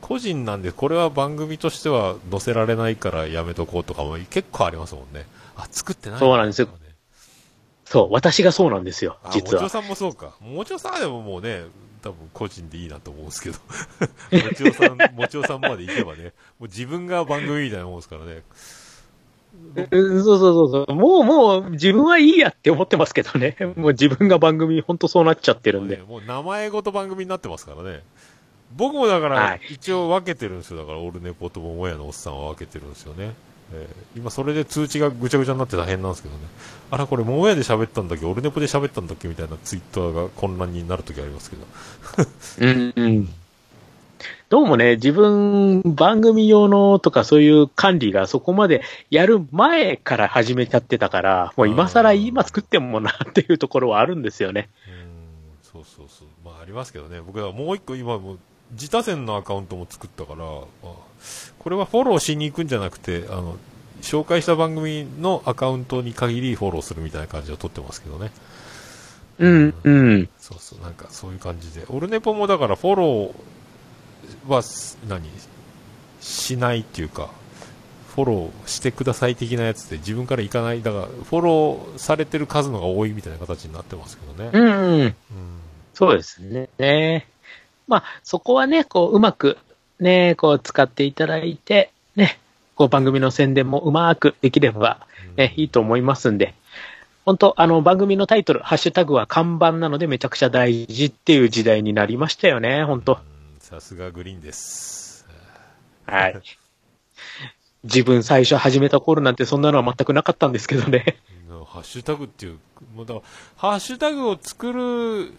[0.00, 5.26] 個人なんで、これは番組としては載せられないからやめとこうとかも結構ありますもんね。
[5.56, 6.68] あ、作ってない、そうなんですよ。
[7.84, 9.62] そう、私がそうなんですよ、実は。
[9.62, 10.32] もちょさんもそうか。
[10.40, 11.64] もちょさんでももうね、
[12.04, 13.56] 多分個人でいいなと思うんですけど、
[14.46, 18.42] もちおさん、 もちおさんまで行けばね、もう自分が番組みたいなもんですからね。
[19.90, 20.94] うんそうそうそうそう。
[20.94, 23.56] もうもう自分はいいやって思ってますけどね。
[23.76, 25.96] もう自分が番組本当そうなっちゃってるんで。
[25.96, 28.02] もう名前ごと番組になってますからね。
[28.76, 30.78] 僕もだかはらい、一応分けてるんですよ。
[30.78, 33.32] だから、オルネポと桃屋のおっさんは分けてるんですよね。
[33.74, 36.40] えー今それで通知がぐちゃぐちゃになって大変なんですけどね。
[36.92, 38.26] あら、これ桃屋で喋ったんだっけ？
[38.26, 39.26] オルネポで喋ったんだっけ？
[39.26, 41.66] みたいなツイッターが混乱になるときありますけど。
[42.60, 43.28] うんうん。
[44.50, 54.68] どうもね、自分、番組用のとかそういう管理がそこまでやる前から始めちゃってたから、もう今更今作ってもなっていうところはあるんですよね。
[54.86, 56.28] うーん、そうそうそう。
[56.44, 57.20] まあ、ありますけどね。
[57.20, 58.38] 僕はもう一個今もう、
[58.72, 60.88] 自他戦のアカウントも作ったから、まあ、
[61.64, 63.56] これはフォローしに行くんじゃなくて、あの、
[64.02, 68.30] 紹介した番組のアカウントに限りフォローするみたいな感じを取ってますけどね。
[69.38, 70.28] うん、うん。
[70.38, 71.86] そうそう、なんかそういう感じで。
[71.88, 75.28] オルネポもだからフォローはす、何？
[76.20, 77.30] しないっていうか、
[78.14, 80.82] フォローしてください的なやつで自分から行かない。
[80.82, 84.50] だから、フォローされてる数のが多いみたいな形になってますけどね。
[84.52, 85.00] うん、うん。
[85.00, 85.14] うん
[85.94, 86.68] そうですね。
[86.78, 87.26] ね
[87.86, 89.56] まあ、そこはね、こう、うまく、
[90.00, 92.38] ね、こう、使っていただいて、ね、
[92.74, 96.54] こう、番組の宣伝もうまくできれば、ね、いいと思いますんで、
[97.24, 105.26] 本当あの、番組のタイトル、ハッシュタグは看板なのでめちゃくちゃ大事っていう時代になりましたよね、本当うんさすがグリーンです。
[106.06, 106.42] はい。
[107.84, 111.16] 自分最初始めた頃なんてそんなのは全くなかったんですけどね。
[111.48, 112.58] うんハッシュタグっていう、
[112.94, 113.14] もうだ
[113.56, 115.32] ハッシュタグを作る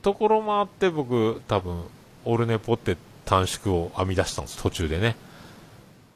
[0.00, 1.82] ところもあって、僕、多分、
[2.24, 2.96] オルネポって
[3.30, 5.14] 短縮を編み出したんです、途中でね。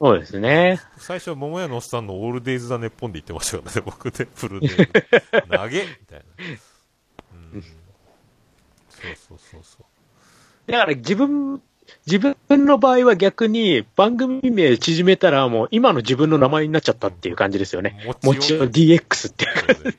[0.01, 0.81] そうですね。
[0.97, 4.67] 最初は桃屋のおっさんのオールデイズだネッポンで言ってましたからね、僕で、 フルで。
[4.67, 6.25] 投げみたいな。
[7.53, 7.61] うん。
[7.61, 7.67] そ
[8.99, 9.77] うそうそうそ
[10.67, 10.71] う。
[10.71, 11.61] だから自分、
[12.05, 17.97] 自分の場合は逆に番組名縮めたらもう今の自分の名前になっちゃったっていう感じですよね。
[18.23, 19.75] もちろん DX っていう。
[19.75, 19.97] そうね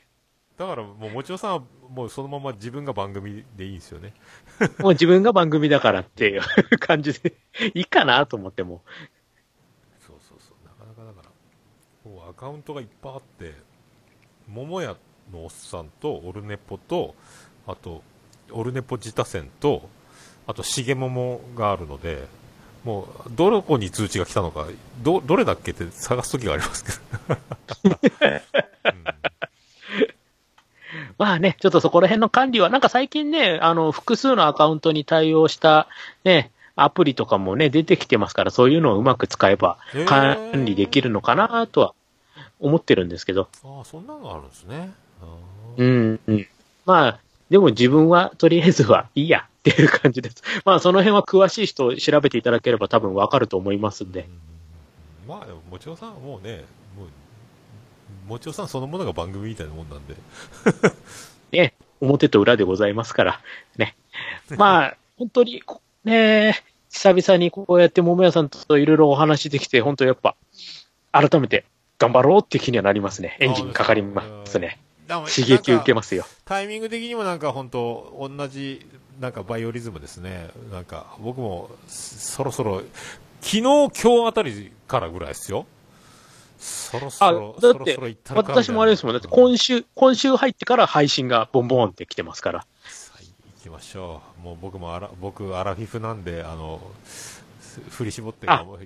[0.57, 4.13] だからもう、もちろさんはもうそのまま自分が番組でいいんですよね。
[4.79, 6.41] もう自分が番組だからっていう
[6.79, 7.33] 感じで、
[7.73, 8.81] いいかなと思っても。
[9.99, 10.67] そうそうそう。
[10.67, 11.29] なかなかだか
[12.05, 13.53] ら、もうアカウントがいっぱいあって、
[14.47, 14.95] 桃屋
[15.31, 17.15] のおっさんと、オルネポと、
[17.67, 18.01] あと、
[18.51, 19.89] オルネポ自他戦と、
[20.47, 22.25] あと、しげももがあるので、
[22.83, 24.65] もう、どこに通知が来たのか、
[25.03, 27.99] ど、どれだっけって探すときがありますけど。
[31.17, 35.87] まあね、ちょっとそこら辺の管理は、なんか最近ね、あの、複数のアカウントに対応した
[36.23, 41.93] ね、アプリとかもね、出てきてますから、そういうのをうまく使えば管理できるのかなとは
[42.59, 43.49] 思ってるんですけど。
[43.63, 44.93] ああ、そんなのがあるんですね。
[45.21, 45.25] あ
[45.77, 46.47] うーん、うん。
[46.85, 50.43] まあ、でも自分はとりあえずはいいやっていう感じです。
[50.65, 54.29] まあ、その辺は詳しい人を調べていただければ多分わかると思いますんで。
[55.27, 56.63] まあ、でも、もちろさんはもうね、
[56.95, 57.07] もう、
[58.27, 60.15] もちろさんそのものが番組みたいなもんなんで。
[61.51, 63.41] ね、表と裏でございますから、
[63.77, 63.95] ね。
[64.57, 66.61] まあ、本当にこ、ね、
[66.91, 70.35] 久々にこうやって桃屋さんといろいろお話できて、本当やっぱ、
[71.11, 71.65] 改めて
[71.99, 73.37] 頑張ろうって気にはなりますね。
[73.39, 74.77] エンジンかかりますね。
[75.07, 76.25] 刺激受けますよ。
[76.43, 78.85] タイミング的にもなんか本当、同じ、
[79.21, 80.49] なんかバイオリズムですね。
[80.71, 82.81] なんか、僕も、そろそろ、
[83.41, 85.65] 昨日、今日あたりからぐらいですよ。
[86.57, 87.97] そろそあろ、、だって
[88.33, 89.13] 私もあれですもん。
[89.15, 92.65] だって今週、今週入ってから配信がボンボンって来てますから。
[92.85, 94.41] さあ行きましょう。
[94.41, 96.81] もう僕もアラ、僕、アラフィフなんで、あの、
[97.89, 98.85] 振り絞って、あもう切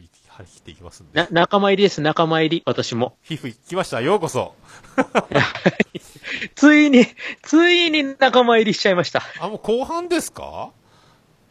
[0.59, 1.21] っていきますんで。
[1.21, 3.15] な、仲間入りです、仲間入り、私も。
[3.23, 4.01] フィフ来ました。
[4.01, 4.55] ようこそ。
[6.55, 7.05] ついに、
[7.43, 9.21] ついに仲間入りしちゃいました。
[9.39, 10.71] あ、もう後半ですか？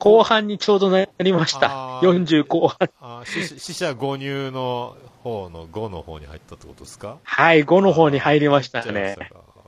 [0.01, 2.03] 後半にちょうどなりましたあ。
[2.03, 2.79] ー40後半。
[3.01, 7.19] あ死死者誤入の方の5の方に入ったってことですか？
[7.23, 9.17] はい、5の方に入りましたね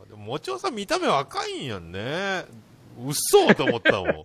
[0.09, 2.45] でも、もちろんさん見た目若いんやんね。
[2.99, 4.23] うっそと思ったもん。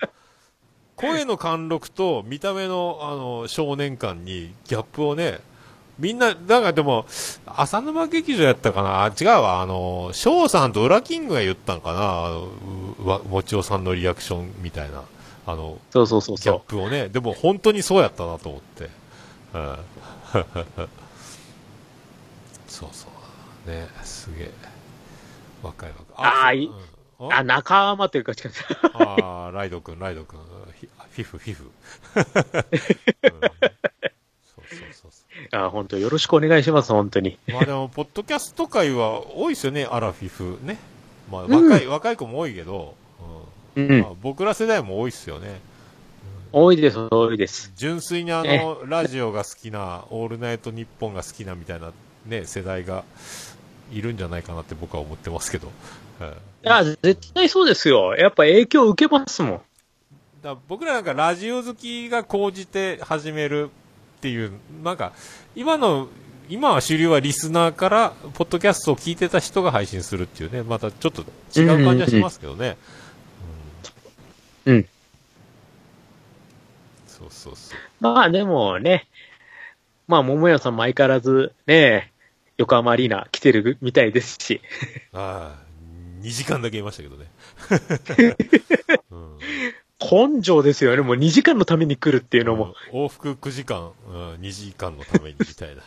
[0.95, 5.39] 声の貫禄と見た目のあの少年感にギャップをね、
[5.99, 7.05] みんな、だからでも、
[7.45, 9.03] 浅沼劇場やったかな？
[9.03, 12.25] あ違うわ、あの、翔さんとウラキングが言ったんかな？
[12.25, 12.47] あの
[12.99, 15.03] うわもちおさんのリアクションみたいな、
[15.47, 18.89] あの、そうそうそうギャッそプをね、でも本当にそうやったなと思って。
[19.53, 19.77] うん
[22.67, 23.07] そうそ
[23.65, 23.69] う。
[23.69, 24.51] ね、すげえ。
[25.63, 26.05] 若い若い。
[26.17, 26.71] あーいう
[27.25, 27.29] んう。
[27.31, 28.39] あ、仲間というか、違う
[28.93, 30.39] あーライドくん、ライドくん。
[30.39, 31.63] フィフ、フィフ。
[31.63, 32.29] うんそ
[34.61, 35.11] うそうそう
[35.51, 37.37] そあ、本当よろしくお願いします、本当に。
[37.47, 37.51] う。
[37.53, 40.77] まあでも、ポッドキャスト界は多いですよね、アラフィフね。
[41.31, 42.95] まあ、若い、若い子も多いけど、
[43.81, 45.59] うんまあ僕ら世代も多いっすよね。
[46.51, 47.73] 多いです、多いです。
[47.75, 51.91] 純粋にあえの、ラジオが好きな、オールナイトニッポンが好きなみたいな
[52.25, 53.03] ね、世代が
[53.91, 55.71] いるんじゃないかなって僕は思ってますけど。
[56.19, 56.31] はい
[56.63, 58.15] いや、絶対そうですよ。
[58.15, 59.61] やっぱ影響受けますもん。
[60.41, 63.69] だ僕らなんかラジオ好きが高じて始める
[64.17, 64.51] っていう、
[64.83, 65.13] なんか、
[65.55, 66.07] 今の、
[66.49, 71.21] 今は主流はリスナーから、ポッドキャストを聞いてた人が配信するっていうね、またちょっと
[71.57, 72.57] 違う感じはしますけどね。
[72.57, 72.77] うんうん。
[77.07, 77.77] そうそうそう。
[77.99, 79.07] まあでもね、
[80.07, 82.11] まあ桃屋さんも相変わらずね、
[82.57, 84.61] 横浜アリーナ来てるみたいですし、
[85.13, 85.67] ああ、
[86.21, 87.27] 2時間だけいましたけどね。
[89.11, 89.37] うん
[89.99, 91.01] 根性ですよね。
[91.01, 92.75] もう2時間のために来るっていうのも。
[92.93, 95.81] うん往復9時間、うん、2時間のためにみたいな。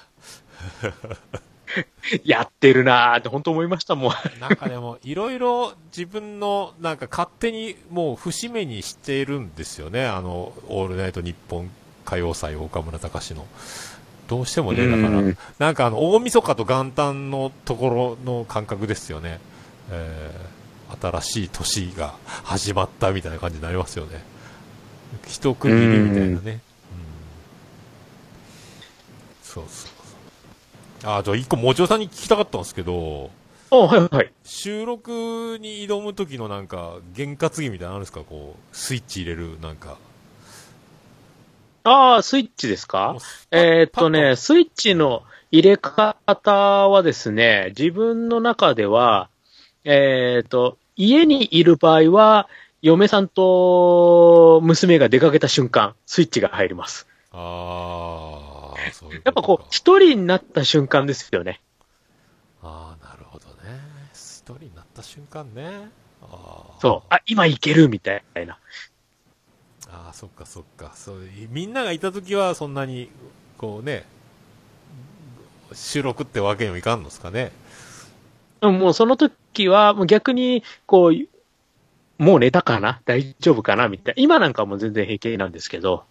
[2.25, 4.13] やってるなーって本当思いましたもん。
[4.41, 10.07] なんかでも、いろいろ自分の、なんか勝手にもう節目にしているんですよね。
[10.07, 11.71] あの、オールナイト日本
[12.07, 13.47] 歌謡祭岡村隆史の。
[14.29, 19.41] どうしてもね、だからうん、なんかあの、大晦日と元旦のところの感覚ですよね。
[19.91, 20.61] えー
[21.01, 24.23] 新しい年が始まったみたいな感じになりますよね。
[25.27, 26.53] 一区切りみたいなね。
[26.53, 26.61] うん
[29.43, 29.90] そうそうそう。
[31.03, 33.31] あ、じゃあ一個、もちおさんに聞きたかったんですけど、
[33.71, 34.33] あ、はいはい。
[34.45, 38.21] 収録に挑む時のなんか、験担ぎみたいなのあるんですか？
[38.21, 39.97] こう、スイッチ入れる、なんか。
[41.85, 43.17] ああ、スイッチですか？
[43.51, 46.17] えーっとね、スイッチの入れ方
[46.89, 49.31] はですね、自分の中では、
[49.85, 52.49] えーっと、家にいる場合は、
[52.83, 57.07] 嫁さんと娘が出かけた瞬間、スイッチが入ります。
[57.33, 58.50] ああ、
[58.93, 61.61] そういうやっぱこう、一人になった瞬間ですよね。
[62.63, 63.81] ああ、なるほどね。
[64.13, 65.89] 一人になった瞬間ね。
[66.23, 66.27] あ
[66.77, 66.81] あ。
[66.81, 67.07] そう。
[67.09, 68.59] あ、今いけるみたいな。
[69.89, 70.93] ああ、そっかそっか。
[70.95, 73.11] そう、みんながいた時はそんなに、
[73.59, 74.05] こうね、
[75.73, 77.53] 収録ってわけにもいかんのですかね。
[78.61, 83.01] もうその時は、もう逆に、こう、もう寝たかな？
[83.07, 83.89] 大丈夫かな？
[83.89, 84.23] みたいな。
[84.23, 86.05] 今なんかはもう全然平気なんですけど、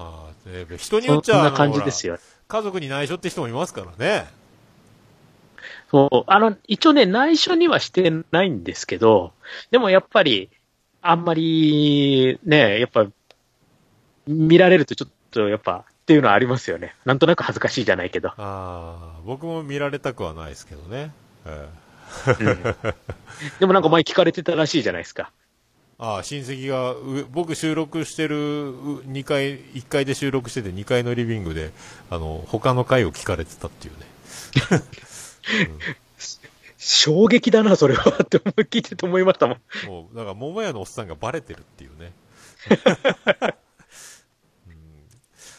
[0.00, 2.18] あ人によっちゃ、そんな感じですよ。
[2.48, 4.26] 家族に内緒って人もいますからね。
[5.90, 9.32] そう、あの、一応ね、内緒にはしてないんですけど、
[9.70, 10.50] でもやっぱり、
[11.02, 13.06] あんまり、ね、やっぱ、
[14.26, 16.94] 見られるとちょっと、やっぱ、っていうのはありますよね。
[17.04, 18.30] なんとなく恥ずかしいじゃないけど。
[18.30, 21.12] ああ、僕も見られたくはないですけどね。
[21.46, 21.80] ええ
[22.40, 22.94] うん
[23.58, 25.30] でもなんか前聞かれてたらしいじゃないですか。
[26.02, 28.72] ああ、親戚が、う僕収録してる
[29.04, 31.72] 2階、1階で収録してて2階のリビングで、
[32.08, 34.06] あの、他の階を聞かれてたっていうね。
[36.78, 38.16] 衝撃だな、それは。
[38.24, 39.58] って思い聞いてて思いましたもん。
[39.86, 42.12] もう、だから、桃屋のおっさんがバレてるっていうね。
[44.68, 44.74] うん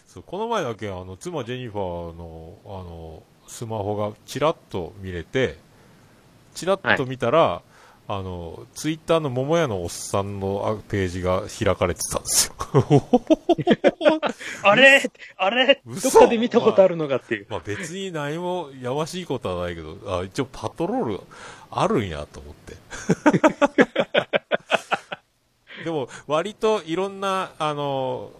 [0.07, 5.57] そうこの前だけ、あの、妻ジェニファーの、あの、スマホがチラッと見れて、
[6.55, 7.61] チラッと見たら、
[8.13, 12.55] あの、ツイッターの桃屋のおっさんのあページが開かれてたんですよ。
[14.63, 17.47] あれあれ嘘どっかで見たことあるのかっていう。
[17.49, 21.21] まあ別に何もやましいことはないけど、あ一応パトロール
[21.69, 22.75] あるんやと思って。
[25.85, 28.31] でも割といろんな、あの、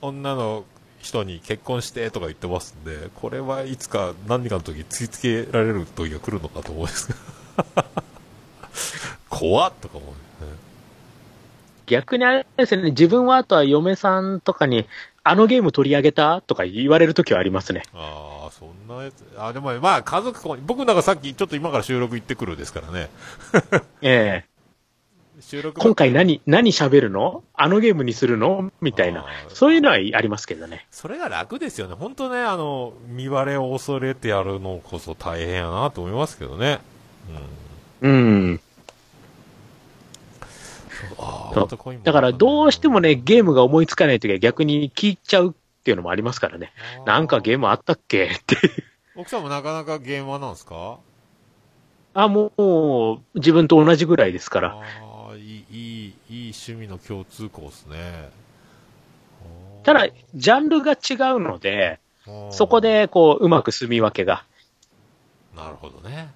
[0.00, 0.64] 女の
[0.98, 8.09] 人に結婚してとか言ってますんで、これはいつか何かの時突きつけられる時が来るのかと思うんですけど。
[9.30, 10.16] 怖っとか思う、ね。
[11.86, 14.86] 逆にあれですね、自分はあとは嫁さんとかに、
[15.22, 17.82] あのゲーム取り上げたとか言われるときはありますね。
[17.94, 19.24] ああ、そんなやつ。
[19.38, 23.08] あ、でもまあ家族僕なんかさっきちょっと今から収録行ってくるですからね。
[24.02, 24.50] ええ
[25.40, 27.42] 収録今回何、何喋るの？
[27.54, 28.70] あのゲームにするの？
[28.82, 30.86] みたいなそういうのはありますけどね。
[30.90, 31.94] それが楽ですよね。
[31.94, 36.80] 本当ね、あの、見バレを恐れてやるのこそ大変やなと思いますけどね。
[38.02, 38.10] うん。
[38.10, 38.14] う
[38.52, 38.60] ん。
[41.18, 41.39] ああ、そうまたコインも
[42.02, 46.72] だからどうしてもね、ゲームが思いつかないときは逆に聞いちゃうっていうのもありますからね。
[47.06, 48.24] なんかゲームあったっけ？
[48.32, 48.56] って。
[49.16, 50.98] 奥さんもなかなかゲーマーなんですか？
[52.14, 52.52] あ、も
[53.34, 54.70] う、自分と同じぐらいですから。
[54.76, 58.30] ああ、いい、いい、いい趣味の共通項ですね。
[59.84, 62.00] ただ、ジャンルが違うので、
[62.50, 62.80] そこ。
[62.80, 64.44] で、こう、うまく住み分けが。
[65.56, 66.30] なるほどね。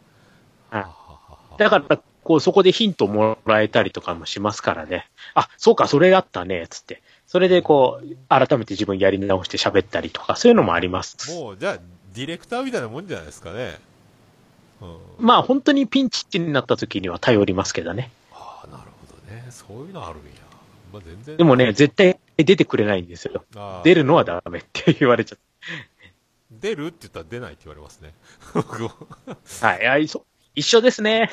[1.59, 5.09] だから、こう、そこでヒントもらえたりとかもしますからね。
[5.35, 7.03] あ、そうか、それあったね、つって。
[7.27, 11.31] それで、こう、改めて自分やり直して喋ったりとか、そういうのもあります。
[11.33, 11.79] もう、じゃあ、
[12.15, 13.79] ディレクターみたいなもんじゃないですかね。
[14.81, 14.99] うん。
[15.19, 18.11] まあ、本当にピンチになった時には頼りますけどね。
[18.33, 19.47] ああ、なるほどね。
[19.51, 20.31] そういうのあるんや。
[20.93, 21.37] まあ、全然。
[21.37, 23.45] でもね、絶対出てくれないんですよ。
[23.85, 25.39] 出るのはダメって言われちゃっ
[26.61, 28.15] 出るって言ったら出ないって言われますね。
[29.61, 31.31] はい、あいそ一緒ですね。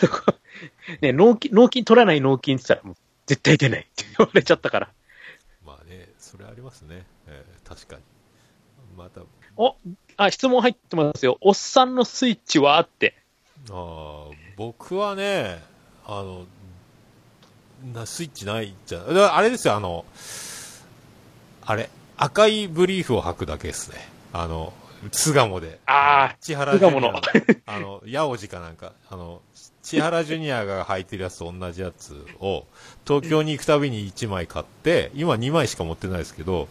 [1.01, 2.95] ね、納金、納金取らない納金って言ったら、もう
[3.25, 4.89] 絶対出ないって言われちゃったから。
[5.65, 7.05] まあね、それありますね。
[7.27, 8.01] えー確かに。
[8.97, 9.21] また、
[9.55, 9.75] お、
[10.17, 11.37] あ、質問入ってますよ。
[11.39, 13.15] おっさんのスイッチはって。
[13.69, 15.63] あー僕はね、
[16.05, 16.45] あの、
[17.93, 20.05] なスイッチないじゃあれですよ、あの、
[21.63, 23.97] あれ、赤いブリーフを履くだけですね。
[24.33, 24.73] あの、
[25.11, 25.79] 巣鴨で。
[25.85, 27.21] あ千原ジュニアの
[27.65, 29.41] あの、八王子かなんか、あの、
[29.81, 32.65] 千原ジュニアが履いてるやつと同じやつを、
[33.07, 36.67] 東京に行くたびに1枚買って、今2枚しか持ってないですけど、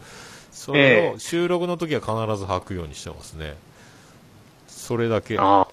[0.52, 3.56] それえを収録の時は必ず履くようにしてますね。
[4.68, 5.36] それだけ。
[5.38, 5.66] あ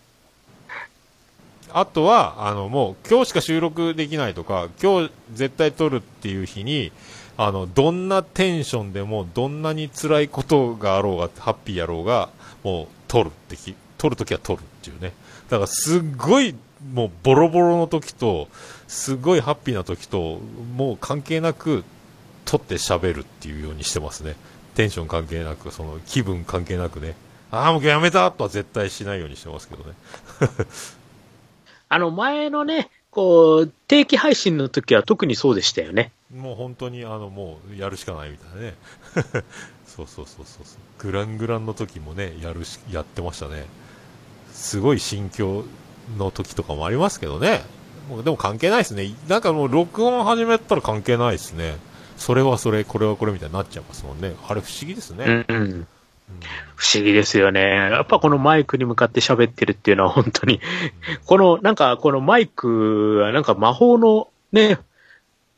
[1.74, 6.91] あとは、あの、もう、今日しか収録できないとか、今日絶対撮るっていう日に、
[7.36, 12.30] あの、どんなテンションでも、どんなに辛いことがあろうが、ハッピーやろうが、
[12.68, 15.13] もう、撮るってき、撮るときは撮るっていうね。
[15.49, 16.53] だから、すっごい、
[16.93, 18.49] もう、ボロボロの時と、
[18.89, 20.39] すごいハッピーな時と、
[20.76, 21.86] もう関係なく、
[22.43, 24.36] 撮って喋るっていうようにしてますね。
[24.76, 27.15] テンション関係なく、その、気分関係なくね。
[27.51, 29.93] ああ、もうやめたとは絶対しないようにしてますけどね。
[31.88, 36.11] あの、前のね、こう、定期配信の時は特にそうでしたよね。
[36.36, 38.76] もう本当にあのもうやるしかないみたいなね。
[39.98, 40.80] そうそうそうそうそう。
[41.00, 43.66] グラングランの時もね、やるし、やってましたね。
[44.52, 45.64] すごい心境
[46.20, 47.64] の時とかもありますけどね。
[48.08, 49.12] もうでも関係ないですね。
[49.28, 51.78] なんかもう録音始めたら関係ないですね。
[52.16, 54.36] それはそれ、これはこれみたいになっちゃいますもんね。
[54.48, 55.26] あれ不思議ですね。
[55.26, 55.64] うんうん。
[55.64, 55.88] うん
[56.76, 57.62] 不思議ですよね。
[57.62, 60.60] やっぱこのマイクに向かって喋ってるっていうのは本当に、
[61.26, 64.78] この、なんかこのマイクはなんか魔法のね、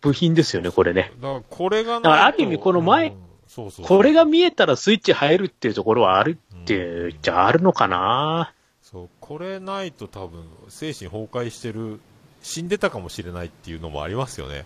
[0.02, 1.12] 部品ですよね、これね。
[1.20, 8.54] だからこれがある意味この前うんそうそうこれが見えたらスイッチ入るっていうところはあるっていう、じゃああるのかな？
[8.84, 12.00] そう、これないと多分、精神崩壊してる、
[12.43, 14.66] 死んでたかもしれないっていうのもありますよね。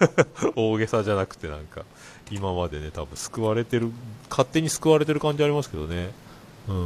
[0.56, 1.84] 大げさじゃなくてなんか、
[2.30, 3.92] 今までね、多分救われてる、
[4.30, 6.10] 勝手に救われてる感じありますけどね。
[6.66, 6.76] うん。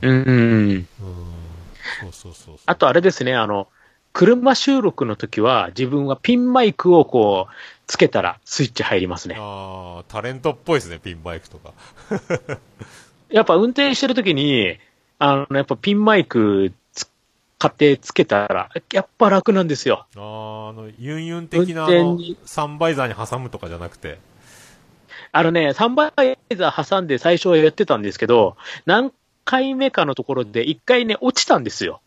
[0.00, 0.88] うんうん。
[2.00, 2.56] そうそうそう。
[2.64, 3.68] あとあれですね、あの、
[4.18, 7.54] 車収録の時は自分はピンマイクをこう、
[7.86, 9.36] つけたらスイッチ入りますね。
[9.38, 11.72] ああ、タレントっぽいですね、ピンマイクとか。
[13.30, 14.76] やっぱ運転してる時に、
[15.20, 17.08] あの、やっぱピンマイクつ
[17.60, 20.06] 買ってつけたら、やっぱ楽なんですよ。
[20.16, 24.18] あーあの、ユンユン的なあのサンバイザーに挟むとかじゃなくて。
[25.30, 29.12] あのね、サンバイザー挟んで最初はやってたんですけど、何
[29.44, 32.00] 回目かのところで一回ね、落ちたんですよ。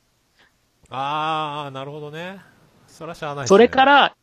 [0.92, 2.40] ああ、なるほどね。
[2.88, 3.48] そらしゃあないね。
[3.48, 4.16] それから、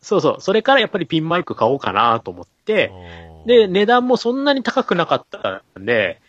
[0.00, 2.92] そうそう、それからやっぱりピンマイク買おうかなと思って、
[3.46, 6.20] で、値段もそんなに高くなかったんで、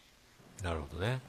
[0.64, 1.22] なるほどね。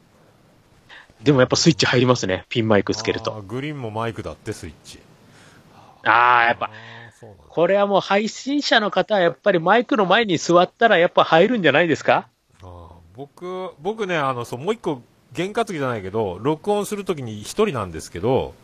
[1.23, 3.41] でもやっぱスイッチ入りますね、ピンマイクつけると。
[3.43, 5.01] グリーンもマイクだって、スイッチ。
[6.05, 6.71] ああ、やっぱ、
[7.49, 12.29] これはもう配信者の方はやっぱりマイクの前に座ったらやっぱ入るんじゃないですか？
[12.63, 15.01] あー僕、僕ね、あの、そう、もう一個、
[15.37, 18.55] 験担ぎじゃないけど、録音するときに一人なんですけど、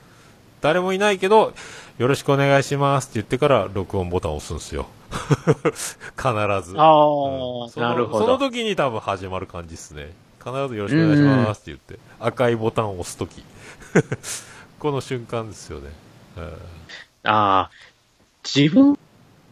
[0.60, 1.52] 誰もいないけど、
[1.98, 4.86] よろしくお願いしますって言ってから、録音ボタンを押すんですよ。
[5.10, 6.32] 必
[6.68, 6.74] ず。
[6.78, 8.50] ああ、うんそのなるほそのど。
[8.50, 10.12] 時に多分始まる感じですね。
[10.38, 13.44] 必ずよろしくお願いしますって言って、赤いボタンを押すとき。
[14.80, 15.90] この瞬間ですよね。
[16.36, 16.44] うん
[17.24, 17.70] ああ、
[18.44, 18.98] 自分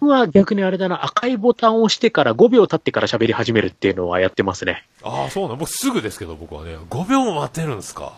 [0.07, 4.85] は逆にあれだな、赤いボタンを押してから5秒経ってから喋り始めるっていうのはやってますね。
[5.03, 5.57] ああ、そうなの？
[5.57, 8.13] 僕すぐですけど、僕はね、5秒も待ってるんですか？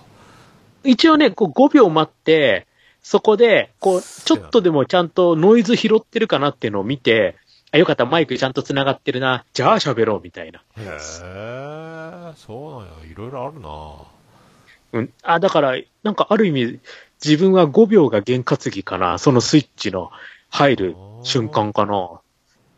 [0.85, 2.67] 一応ね、こう5秒待って、
[3.03, 7.37] そこで、こう、ちょっとでもちゃんとノイズ拾ってるかなっていうのを見て、
[7.73, 10.61] あ、よかった、マイクちゃんと繋がってるな、じゃあ喋ろうみたいな。
[10.77, 15.11] へえ、そうなんや、いろいろあるなうん。
[15.23, 16.81] あ、だから、なんかある意味、
[17.25, 20.11] 自分は5秒が験担ぎかな、そのスイッチの
[20.53, 22.21] 入る瞬間かな。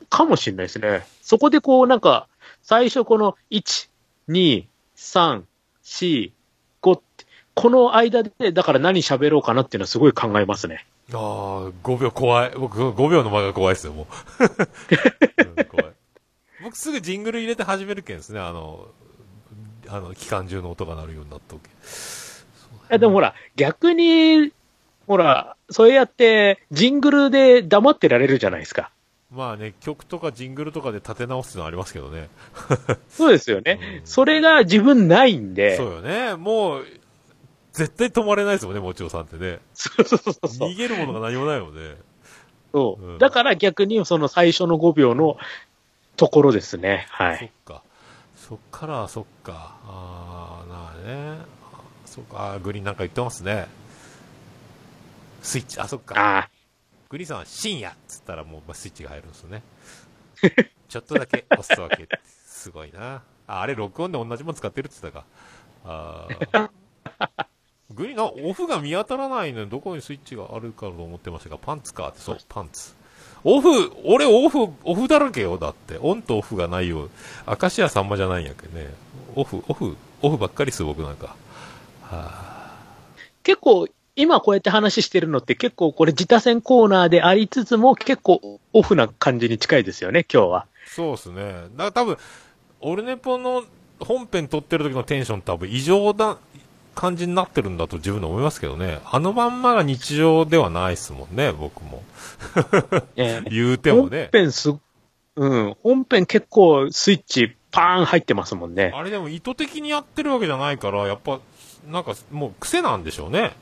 [0.08, 1.04] かもしれないですね。
[1.22, 2.28] そこでこう、なんか、
[2.62, 3.90] 最初この1、
[4.28, 4.64] 2、
[4.96, 5.42] 3、
[5.82, 6.32] 4、
[6.80, 10.86] 5って、この間で、だから何喋ろうかなっていうのはすごい考えますね。
[11.12, 12.52] ああ、5秒怖い。
[12.56, 14.06] 僕、5秒の間が怖いですよ、もう。
[15.58, 15.92] うん怖い。
[16.62, 18.86] 僕すぐジングル入れて始めるけんですね、あの、
[19.88, 21.68] あの、機関銃の音が鳴るようになったわけ。
[21.68, 21.72] い
[22.90, 24.52] やでもほら、逆に、
[25.06, 28.90] ほら、そうやって、ジングルで黙ってられるじゃないですか。
[29.30, 32.28] まあね、曲とかジングルとかで立て直すってのはありますけどね。
[33.10, 33.80] そうですよね。
[33.98, 35.76] うんそれが自分ないんで。
[35.76, 36.36] そうよね。
[36.36, 36.86] もう、
[37.72, 39.58] 絶対止まれないですもんね、もちろさんってね。
[39.74, 41.96] そうそうそうそう逃げるものが何もないもんね。
[42.72, 43.04] そう。
[43.04, 45.36] うんだから逆にその最初の5秒の
[46.16, 47.06] ところですね。
[47.10, 47.38] はい。
[47.38, 47.82] そっか。
[48.36, 49.74] そっから、そっか。
[49.84, 51.38] あー、なあね。
[51.72, 53.66] あそっか、グリーンなんか言ってますね。
[55.44, 56.14] スイッチ、あ、そっか。
[56.16, 56.48] あ
[57.10, 59.62] グリーンさんは深夜っつったらもうスイッチが入るんですよね。
[60.88, 62.08] ちょっとだけ押すわけ。
[62.46, 63.22] すごいな。
[63.46, 65.26] あ、あれ録音で同じもの使ってるって言ってたか。
[65.84, 67.44] あー
[67.94, 72.94] グリーンな、オフが見当たらないのにどこにスイッチがあるかと思ってましたが、パンツかって、そう、パンツ。
[73.44, 75.98] オフ、俺オフ、オフだらけよ、だって。
[76.00, 77.10] オンとオフがないよ。
[77.46, 78.88] 明石家さんまじゃないんやけどね。
[79.36, 81.36] オフ、オフ、オフばっかりっす、僕なんか。
[82.02, 82.74] は
[83.42, 83.86] 結構、
[84.16, 90.66] 今こうやって話してるのって結構これ自他戦コーナーでありつつも結構オフな感じに近いですよね、今日は。
[90.86, 91.42] そうですね。
[91.42, 92.18] だから多分、
[92.80, 93.64] オルネポの
[93.98, 96.38] 本編撮ってる時のテンション多分異常な
[96.94, 99.00] 感じになってるんだと自分で思いますけどね。
[99.04, 102.02] あのまんまが日常ではないですもんね、僕も。
[103.16, 104.28] ええ 言うても本ね。
[104.32, 104.70] 編す、
[105.36, 108.92] うん、本編結構スイッチパーン入ってますもんね。
[108.94, 111.40] あれでも意図的にやってるわけじゃないから、やっぱ、
[111.88, 113.52] なんかもう癖なんでしょうね。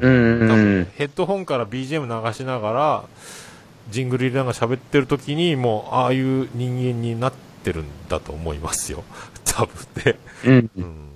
[0.00, 0.88] うん、うん。
[0.96, 3.04] ヘッドホンから BGM 流しながら、
[3.90, 7.32] ジングル入れながら喋ってる時に、もう、ああいう人間になっ
[7.62, 9.04] てるんだと思いますよ。
[9.44, 9.74] 多分
[10.04, 10.18] ね。
[10.44, 10.80] うんう。
[10.80, 11.08] ん。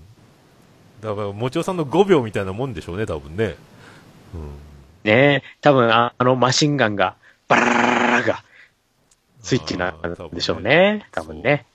[1.00, 3.56] だから、もちおさんの5秒みたいなもんでしょうね、多分ね。
[4.34, 4.50] うん。
[5.04, 7.16] ねえ、多分ああのマシンガンが、
[7.48, 8.44] バラララララが、
[9.42, 11.06] スイッチなんでしょうね。
[11.10, 11.66] 多分ね。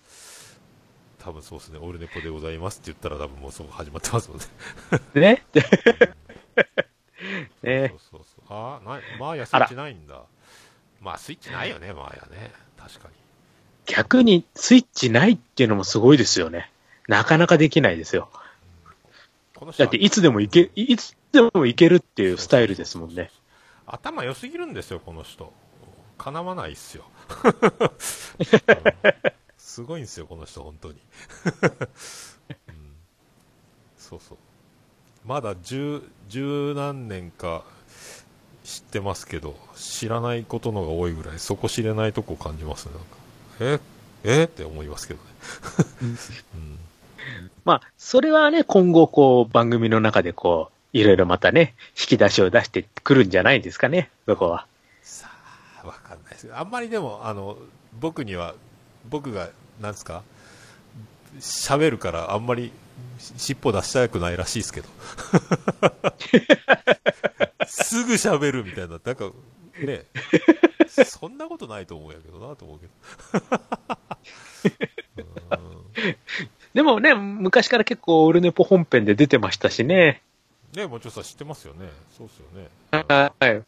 [1.19, 1.79] 多分そうですね。
[1.81, 5.43] オルネポでございますって言ったら多分もうそう始まってますもんね。
[7.35, 7.49] ね。
[7.63, 8.57] ねそうそうそう。
[8.57, 10.23] ああ、ない、マーヤスイッチないんだ。
[11.01, 12.51] まあスイッチないよね、マーヤね。
[12.77, 13.13] 確かに。
[13.85, 16.71] 逆にスイッチないっていうのもすごいですよね。
[17.07, 18.29] なかなかできないですよ。
[19.55, 23.31] この人はだっていつでもいけ、いつでもいけるっていうスタイルですもんね。
[23.85, 25.53] 頭良すぎるんですよ、この人。
[26.17, 27.05] かなわないっすよ。
[29.57, 30.99] すごいんですよ、この人、本当に。
[32.69, 32.95] うん
[33.97, 34.37] そうそう。
[35.25, 37.63] まだ十、十何年か
[38.63, 42.91] 知ってますけど、知らないことのが多いぐらい、そこ知れないとこ感じますね。
[43.59, 43.79] え？
[44.23, 44.43] え？
[44.45, 45.29] って思いますけどね。
[46.01, 46.05] う
[46.57, 46.79] ん
[47.63, 54.67] まあ、それはね、今後こう番組の中でこう、いろいろまたね、引き出しを出してくるんじゃないですかね、そこは。
[55.01, 55.29] さ
[55.83, 56.49] あ、わかんないです。
[56.53, 57.57] あんまりでも、あの、
[57.99, 58.53] 僕には、
[59.09, 59.49] 僕が、
[59.81, 60.21] なんですか、
[61.39, 62.71] 喋るから、あんまり、し
[63.37, 64.87] 尻尾出したくないらしいですけど。
[67.67, 69.31] すぐ喋るみたいな、なんか、
[69.79, 70.05] ね、
[71.05, 72.91] そんなことないと思うんやけどな、と思うけど。
[75.51, 76.15] う ん
[76.73, 80.21] でもね、昔から結構オルネポ本編で出てましたしね。
[80.75, 81.89] ねもちろんさん知ってますよね。
[82.17, 82.67] そうっすよね。
[82.91, 83.63] はい。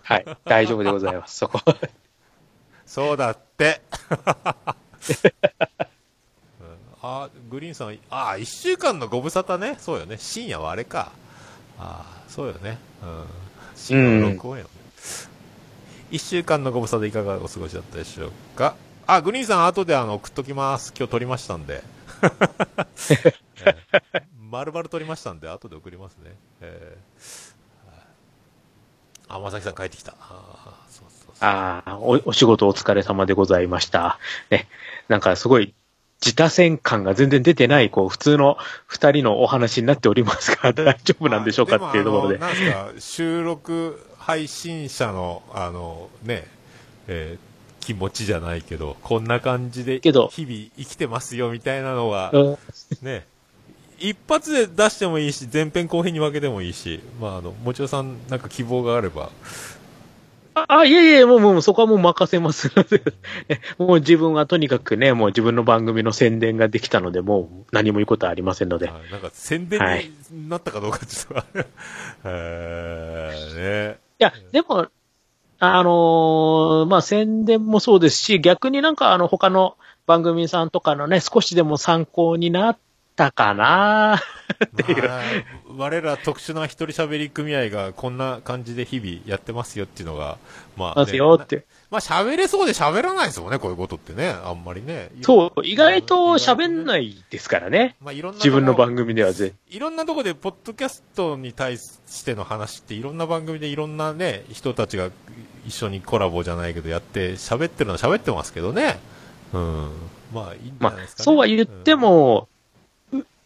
[0.03, 1.59] はい、大丈夫でございます、そこ。
[2.85, 3.81] そうだって。
[6.61, 9.75] うんあ、グリーンさん、あ、一週間のご無沙汰ね。
[9.79, 10.17] そうよね。
[10.17, 11.11] 深夜はあれか。
[11.77, 12.77] あそうよね。
[13.03, 13.25] うん。
[13.75, 14.69] 深夜の録音よね。
[16.09, 18.75] 一週間のご無沙汰いかがお過ごしだったでしょうか。
[19.05, 20.93] あ、グリーンさん、後であの、送っときます。
[20.97, 21.83] 今日撮りましたんで。
[23.11, 23.35] え
[24.13, 26.35] え丸々撮りましたんで、後で送りますね。
[26.61, 27.53] えー、
[29.27, 30.15] あ、まさきさん帰ってきた。
[30.19, 31.35] あーそうそうそう。
[31.41, 34.19] ああ、お、お仕事お疲れ様でございました。
[34.49, 34.67] ね、
[35.09, 35.73] なんかすごい、
[36.21, 42.37] 自他戦感が全然出てない、こう、普通の二人のお話になっておりますが、 大丈夫なんでしょうかっていうところで。
[42.37, 46.47] まあもあのなんか、収録配信者の、あの、ね、
[47.07, 47.47] えー
[47.87, 52.57] 気持ちじゃないけど、こんな感じで、けど日々生きてますよ、みたいなのが、うん
[53.01, 53.25] ね、
[53.99, 59.31] 一発で出してもいいし、前編後編に分けてもいいし、まあ、あの、もちろさん、なんか希望があれば、
[60.53, 62.97] あ、あいえいえ、もう、もう、そこはもう任せますので、
[63.47, 68.87] ね もう自分はとにかくね、もう自分の番組の宣伝ができたので、もう何も言うことはありませんので。
[68.87, 70.09] はいなんか宣伝はい。
[70.31, 71.59] になったかどうかちょっと、
[72.25, 74.87] えー、ね、いや、でも、
[75.59, 79.75] あのーまあ、宣伝もそうですし、逆になんかあの、他の
[80.07, 82.77] 番組さんとかのね、少しでも参考になっ
[83.17, 84.21] たかな？
[84.63, 85.03] っていう。
[85.03, 85.21] まあ、
[85.75, 90.37] 我ら特殊な一人喋り組合がこんな感じで日々やってますよっていうのが、
[90.77, 91.65] まあ、ますよって。
[91.89, 95.09] まあ喋れそうで喋らないですもんね、こういうことってね、あんまりね。
[95.21, 97.95] そう、意外と喋んないいですからね。
[98.01, 99.53] まあいろんな自分の番組ではぜ。
[99.69, 105.09] いろんなとこで、ポッドキャストに対しての話って、いろんな番組でいろんなね、人たちが
[105.65, 108.99] 一緒にコラボじゃないけどやって、喋ってるのは喋ってますけどね。
[109.53, 109.91] うん。
[110.33, 111.23] まあ、いいんじゃまあないです、かね。
[111.25, 112.56] そうは言っても、う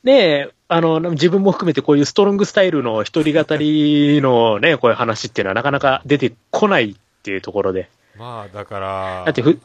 [0.03, 7.81] ねえ、あの、自分も含めてこういうストロングスタイルの一人語りのね、こういう話っていうのはなかなか出てこないっていうところで。
[7.81, 9.57] うんまあ、だから、だってふうん、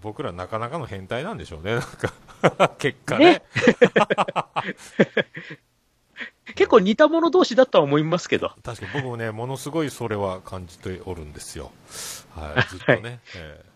[0.00, 2.12] 僕らなかなかの変態なんでしょうね、なんか。
[2.78, 3.42] 結果ね。
[6.54, 8.52] 結構似た者同士だとは思いますけど。
[8.64, 11.70] 確かに僕もね、ものすごいそれは感じておるんですよ。
[12.30, 13.20] はい、 ずっとね。
[13.36, 13.71] ええそうそう。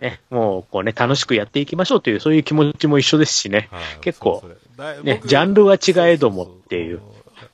[0.00, 3.68] ね、もうこうね、楽しくやっていきましょうという、そういう気持ちも一緒ですしね。
[3.70, 4.42] はい結構
[4.78, 7.00] ね僕ジャンルは違えどもっていう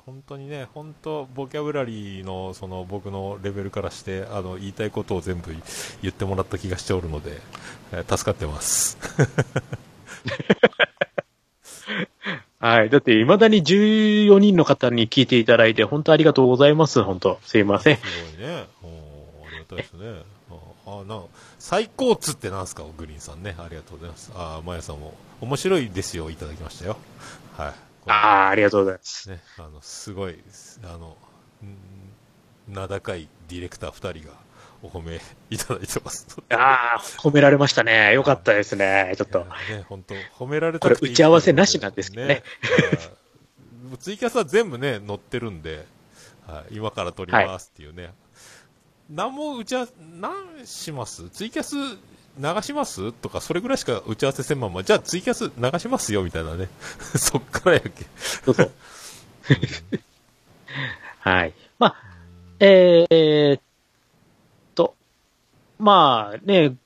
[0.07, 5.55] 本当にね、本当、ボキャブラリーのその僕のレベルからして、あの言いたいことを全部
[6.03, 7.41] 言ってもらった気がしておるので、
[7.93, 8.99] えー助かってます。
[12.59, 12.91] はい。
[12.91, 17.03] だって、未だに14人の方に聞いていただいて、本当ありがとうございます。
[17.03, 17.97] 本当すいません。
[17.97, 18.03] す
[18.37, 18.55] ごいね。
[18.55, 18.67] あ
[19.51, 20.23] りがたいですね。
[20.87, 21.23] ああ、な、
[21.71, 23.55] 最高津ってなんすか、グリーンさんね。
[23.57, 24.33] ありがとうございます。
[24.35, 26.97] ああ、まやさんも、面白いですよ、いただきましたよ。
[27.57, 27.75] はい。
[28.09, 29.31] ああ、ありがとうございます。
[29.31, 30.37] ね、あの、すごい、
[30.83, 31.17] あの、
[31.63, 34.35] ん名高いディレクター二人が
[34.83, 36.27] お褒めいただいてます。
[36.49, 38.15] ああ、褒められましたね。
[38.15, 39.15] よかったですね。
[39.17, 39.39] ちょっと。
[39.39, 40.15] ね、本当
[40.45, 42.43] 褒められたこれ打ち合わせなしなんですけどねはい
[44.01, 45.87] ツイキャスは全部ね、載ってるんで、
[46.49, 48.11] はい、今から撮りますっていうね。
[49.11, 50.33] 何も打ち合わせ、何
[50.67, 51.29] します？
[51.31, 53.13] ツイキャス流します？
[53.13, 56.69] とか、それぐらいしか打ち合わせせんまんま、じゃあツイキャス流しますよ、みたいなね。
[57.17, 57.91] そっからやけ。
[58.45, 58.71] そうそう。
[61.21, 61.53] はい。
[61.79, 61.97] まあ、
[62.61, 63.61] えーっ
[64.75, 64.95] と、
[65.79, 66.77] まあね、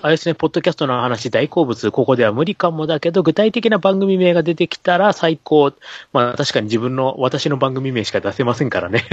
[0.00, 5.72] あれですね、ポッドキャストの話大好物、ここでは無理かもだけど、具体的な番組名が出てきたら最高。
[6.12, 9.04] まあ確かに自分の、私の番組名しか出せませんからね。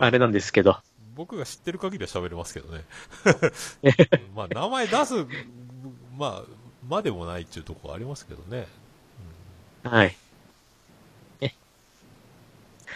[0.00, 0.78] あ れなんですけど。
[1.14, 2.84] 僕が知ってる限りは喋れますけどね。
[4.34, 5.14] まあ、名前出す、
[6.16, 6.42] まあ、
[6.88, 8.66] までもないっていうところありますけどね。
[9.82, 10.16] はい。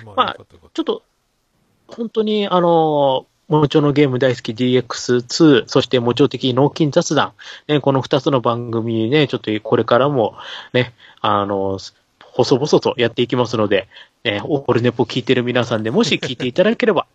[0.04, 1.02] ままあよかったよかっちょっと、
[1.88, 7.32] 本当に、あの、もちょのゲーム大好き DX2、そしてもちょ的脳筋雑談、
[7.66, 10.34] ね、この二つの番組ね、ちょっとこれからも
[10.74, 10.92] ね、
[11.22, 11.78] あの、
[12.20, 13.88] 細々とやっていきますので、
[14.22, 17.06] ね、オルネポ聞いてる皆さんでもし聞いていただければ、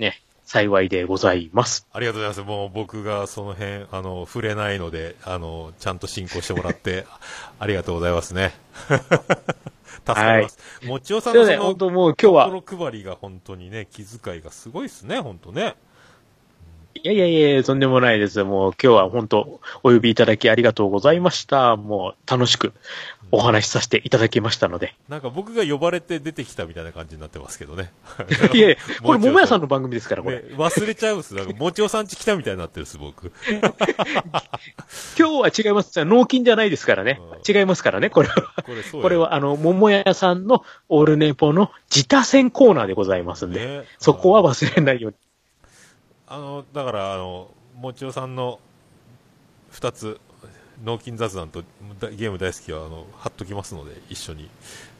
[0.00, 1.86] ね、幸いでございます。
[1.92, 2.48] ありがとうございます。
[2.48, 7.04] もう僕がその辺、あの、触れないので、あの、ちゃんと進行してもらって、
[7.58, 8.54] ありがとうございますね。
[10.06, 10.58] 助かります。
[10.84, 15.74] もちおさんのその本当もう今日は、心配りが本当にね、気遣いがすごいですね、本当ね。
[17.02, 18.42] いやいやいや、とんでもないです。
[18.44, 21.76] もう今日は本当お呼びいただきありがとうございました。
[21.76, 22.72] もう楽しく
[23.32, 24.94] お話しさせていただきましたので。
[25.08, 27.90] なんか僕が呼ばれて出てきたみたいな感じになってますけどね。
[28.54, 30.36] いやいや、 これ、桃屋さんの番組ですから、これ。
[30.36, 31.34] ね、忘れちゃうんです。
[31.34, 33.32] なんか、もちおさんち来たみたいになってるんです、僕。
[35.18, 36.04] 今日は違います。
[36.04, 37.20] 納金じゃないですからね。
[37.30, 38.34] うん違いますからね、これは。
[38.64, 43.84] これ、これは、あの、桃屋さんのオールネポの自他戦コーナーでございますんで、ね。
[43.98, 45.16] そこは忘れないように。
[46.26, 48.58] あの、だから、あの、もちおさんの
[49.70, 50.18] 二つ、
[50.84, 51.62] 脳筋雑談と
[52.00, 54.48] だゲーム大好きは、あの、貼っときますので、一緒に。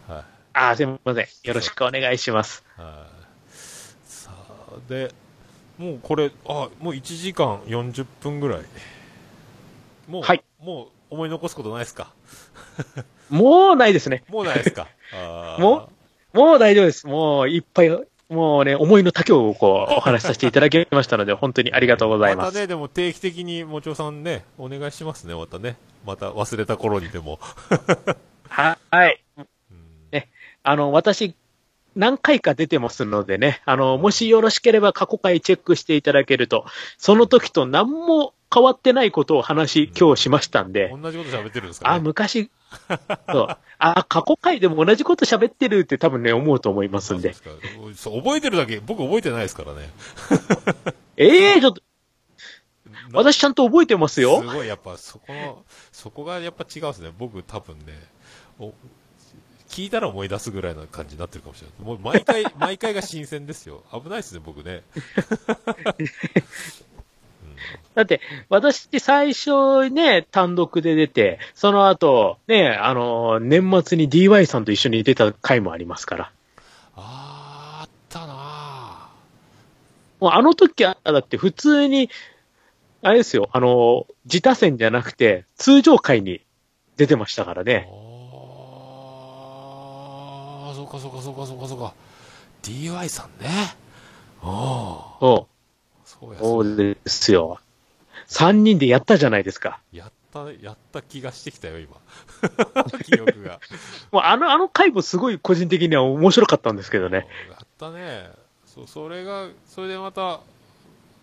[0.08, 0.24] はい。
[0.54, 1.26] ああ、すみません。
[1.44, 2.64] よろしくお願いします。
[2.76, 3.52] はい。
[4.06, 5.12] さあ、で、
[5.78, 8.60] もうこれ、あ、もう1時間40分ぐらい。
[10.08, 12.12] もう、はいもう思い残すことないですか？
[13.30, 14.24] もうないですね。
[14.28, 14.88] もうないですか？
[15.58, 15.90] も
[16.32, 17.06] もう大丈夫です。
[17.06, 17.88] もういっぱい、
[18.28, 22.46] もうね、思いの丈をこう、お話しさせていただきましたので、本当にありがとうございます。
[22.46, 25.76] またね、でも定期的にもちおさんね、お願いしますね、またね。
[26.04, 27.38] また忘れた頃にでも。
[28.48, 29.22] ははい。
[29.38, 29.46] うん
[30.10, 30.28] ね
[30.62, 31.36] あの、私、
[31.94, 36.66] 何回か出てますのでね、あの、もしよろしければ過去回チェックしていただけると、
[36.98, 42.01] その時と何も変わってないことを話、今日しましたんで、同じこと喋ってるんですかあ、ね。
[42.01, 42.51] 昔、
[43.32, 47.34] そう、あ、過去回でも同じこと喋ってるって多分ね、思うと思いますんで。
[47.34, 49.90] そうですかそう覚えてるだけ、僕覚えてないですからね。
[51.16, 51.82] ええちょっと、
[53.12, 54.42] 私ちゃんと覚えてますすよ。
[54.42, 57.11] ごい、やっぱそこの、そこがやっぱ違うんですね。
[57.18, 57.84] 僕多分ね、
[58.59, 58.72] お
[59.68, 61.86] 聞いたら思い出すぐらいの感じになってるかもしれない。
[61.86, 63.82] もう毎回、毎回が新鮮ですよ。
[63.92, 64.82] 危ないですね、僕ね。
[67.94, 76.32] だって、私最初ね、単独で出て、その後、ね、あの、年末に DY さんと一緒に出た回もありますから。
[76.94, 79.08] あー、あったな
[80.20, 82.10] もうあの時は、だって普通に、
[83.02, 86.40] あれですよ、あの、自他戦じゃなくて、通常回に
[86.96, 87.66] 出てましたからー。
[87.66, 87.86] ね。
[87.90, 91.94] あー、そうかそうかそうかそうかそうか。
[92.62, 93.48] DY さんね。
[94.42, 95.48] ああ、そ
[96.04, 97.60] そうやう、そうですよ。
[98.28, 99.80] 3人でやったじゃないですか。
[99.92, 101.96] やった、やった気がしてきたよ、今。
[103.04, 103.60] 記憶が。
[104.10, 107.26] もうあの、あの回もすごい個人的には面白かったんですけどね。
[107.50, 108.30] やったね。
[108.66, 110.40] そ、それが、それでまた、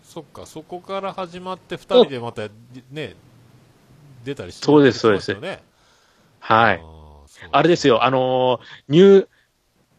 [0.02, 2.48] そっか、そこから始まって2人でまた、
[2.90, 3.14] ね、
[4.24, 5.36] 出たりしてそうですそうです。
[6.40, 6.82] はい。
[7.50, 9.28] あれですよ、あのー入、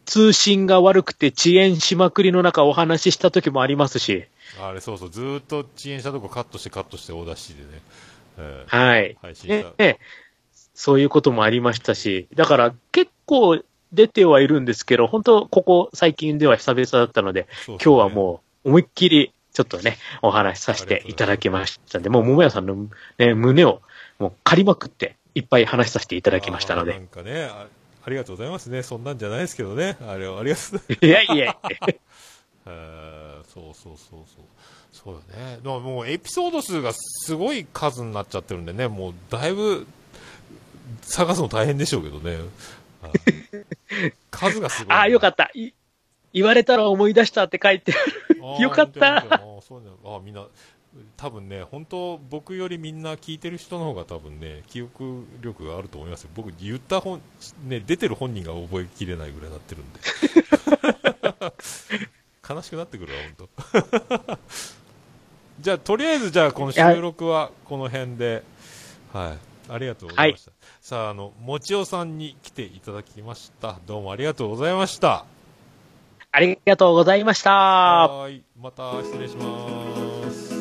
[0.06, 4.28] 通信が悪くて遅延しまくりの中お話しした時もありますし、
[4.62, 7.82] あれ、そうそう、ずーっと遅延したとこカットしてカットして大出しでね、
[8.38, 9.14] えはい。
[9.14, 9.70] ー配信した。
[9.70, 10.00] ね、ね
[10.74, 13.62] そういうこともありましたし、だから結構
[13.94, 22.76] 出てはいるんですけど、本当ここ最近では久々だったので、そうそうね今日はもう思いっきりちょっとね、お話しさせていただきましたんで、もう桃屋さんの、
[23.18, 23.82] ね、胸を
[24.20, 26.94] もう借りまくっていっぱい話させていただきましたので。
[26.94, 27.68] なんかねあ、
[28.06, 28.84] ありがとうございますね。
[28.84, 29.98] そんなんじゃないですけどね。
[30.06, 31.06] あれはありがとうございます。
[31.06, 31.58] いやいや、
[32.68, 34.46] えーそうそうそうそう。
[34.92, 35.60] そうよね。
[35.64, 39.88] でももうエピソード数がすごい数になっちゃってるんでね、もうだいぶ
[41.02, 42.38] 探すの大変でしょうけどね。
[44.30, 44.94] 数がすごい。
[44.94, 45.50] ああ、よかった。
[45.54, 45.72] い
[46.34, 48.62] 言われたら思い出したって書いてある。
[48.62, 50.46] よかったあーそうねあーみんな、
[51.16, 56.32] 多分ね、本当、僕よりみんな聞いてる人の方が多分ね、記憶力があると思いますよ。
[56.36, 57.22] 僕、言った本、
[57.64, 60.00] ね、出てる本人が覚えきれないぐらいになってるんで。
[62.48, 63.50] 悲しくなってくるわ、本
[64.28, 64.38] 当。
[65.60, 68.44] じゃあ、とりあえず、じゃあ、この収録はこの辺で、
[69.14, 69.38] はい。
[69.68, 70.52] ありがとうございました。
[70.82, 73.80] さあ、あの、もちおさんに来ていただきました。
[73.88, 75.26] どうもありがとうございました。
[76.32, 77.52] ありがとうございました。
[77.52, 78.44] はーい。
[78.62, 80.54] また失礼します。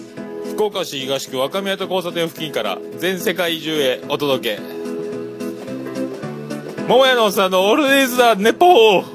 [0.53, 4.63] 福岡市東区若宮と交差点付近から全世界中へお届け。
[6.87, 9.14] 桃屋のおっさんのオールディーズだ、ネポー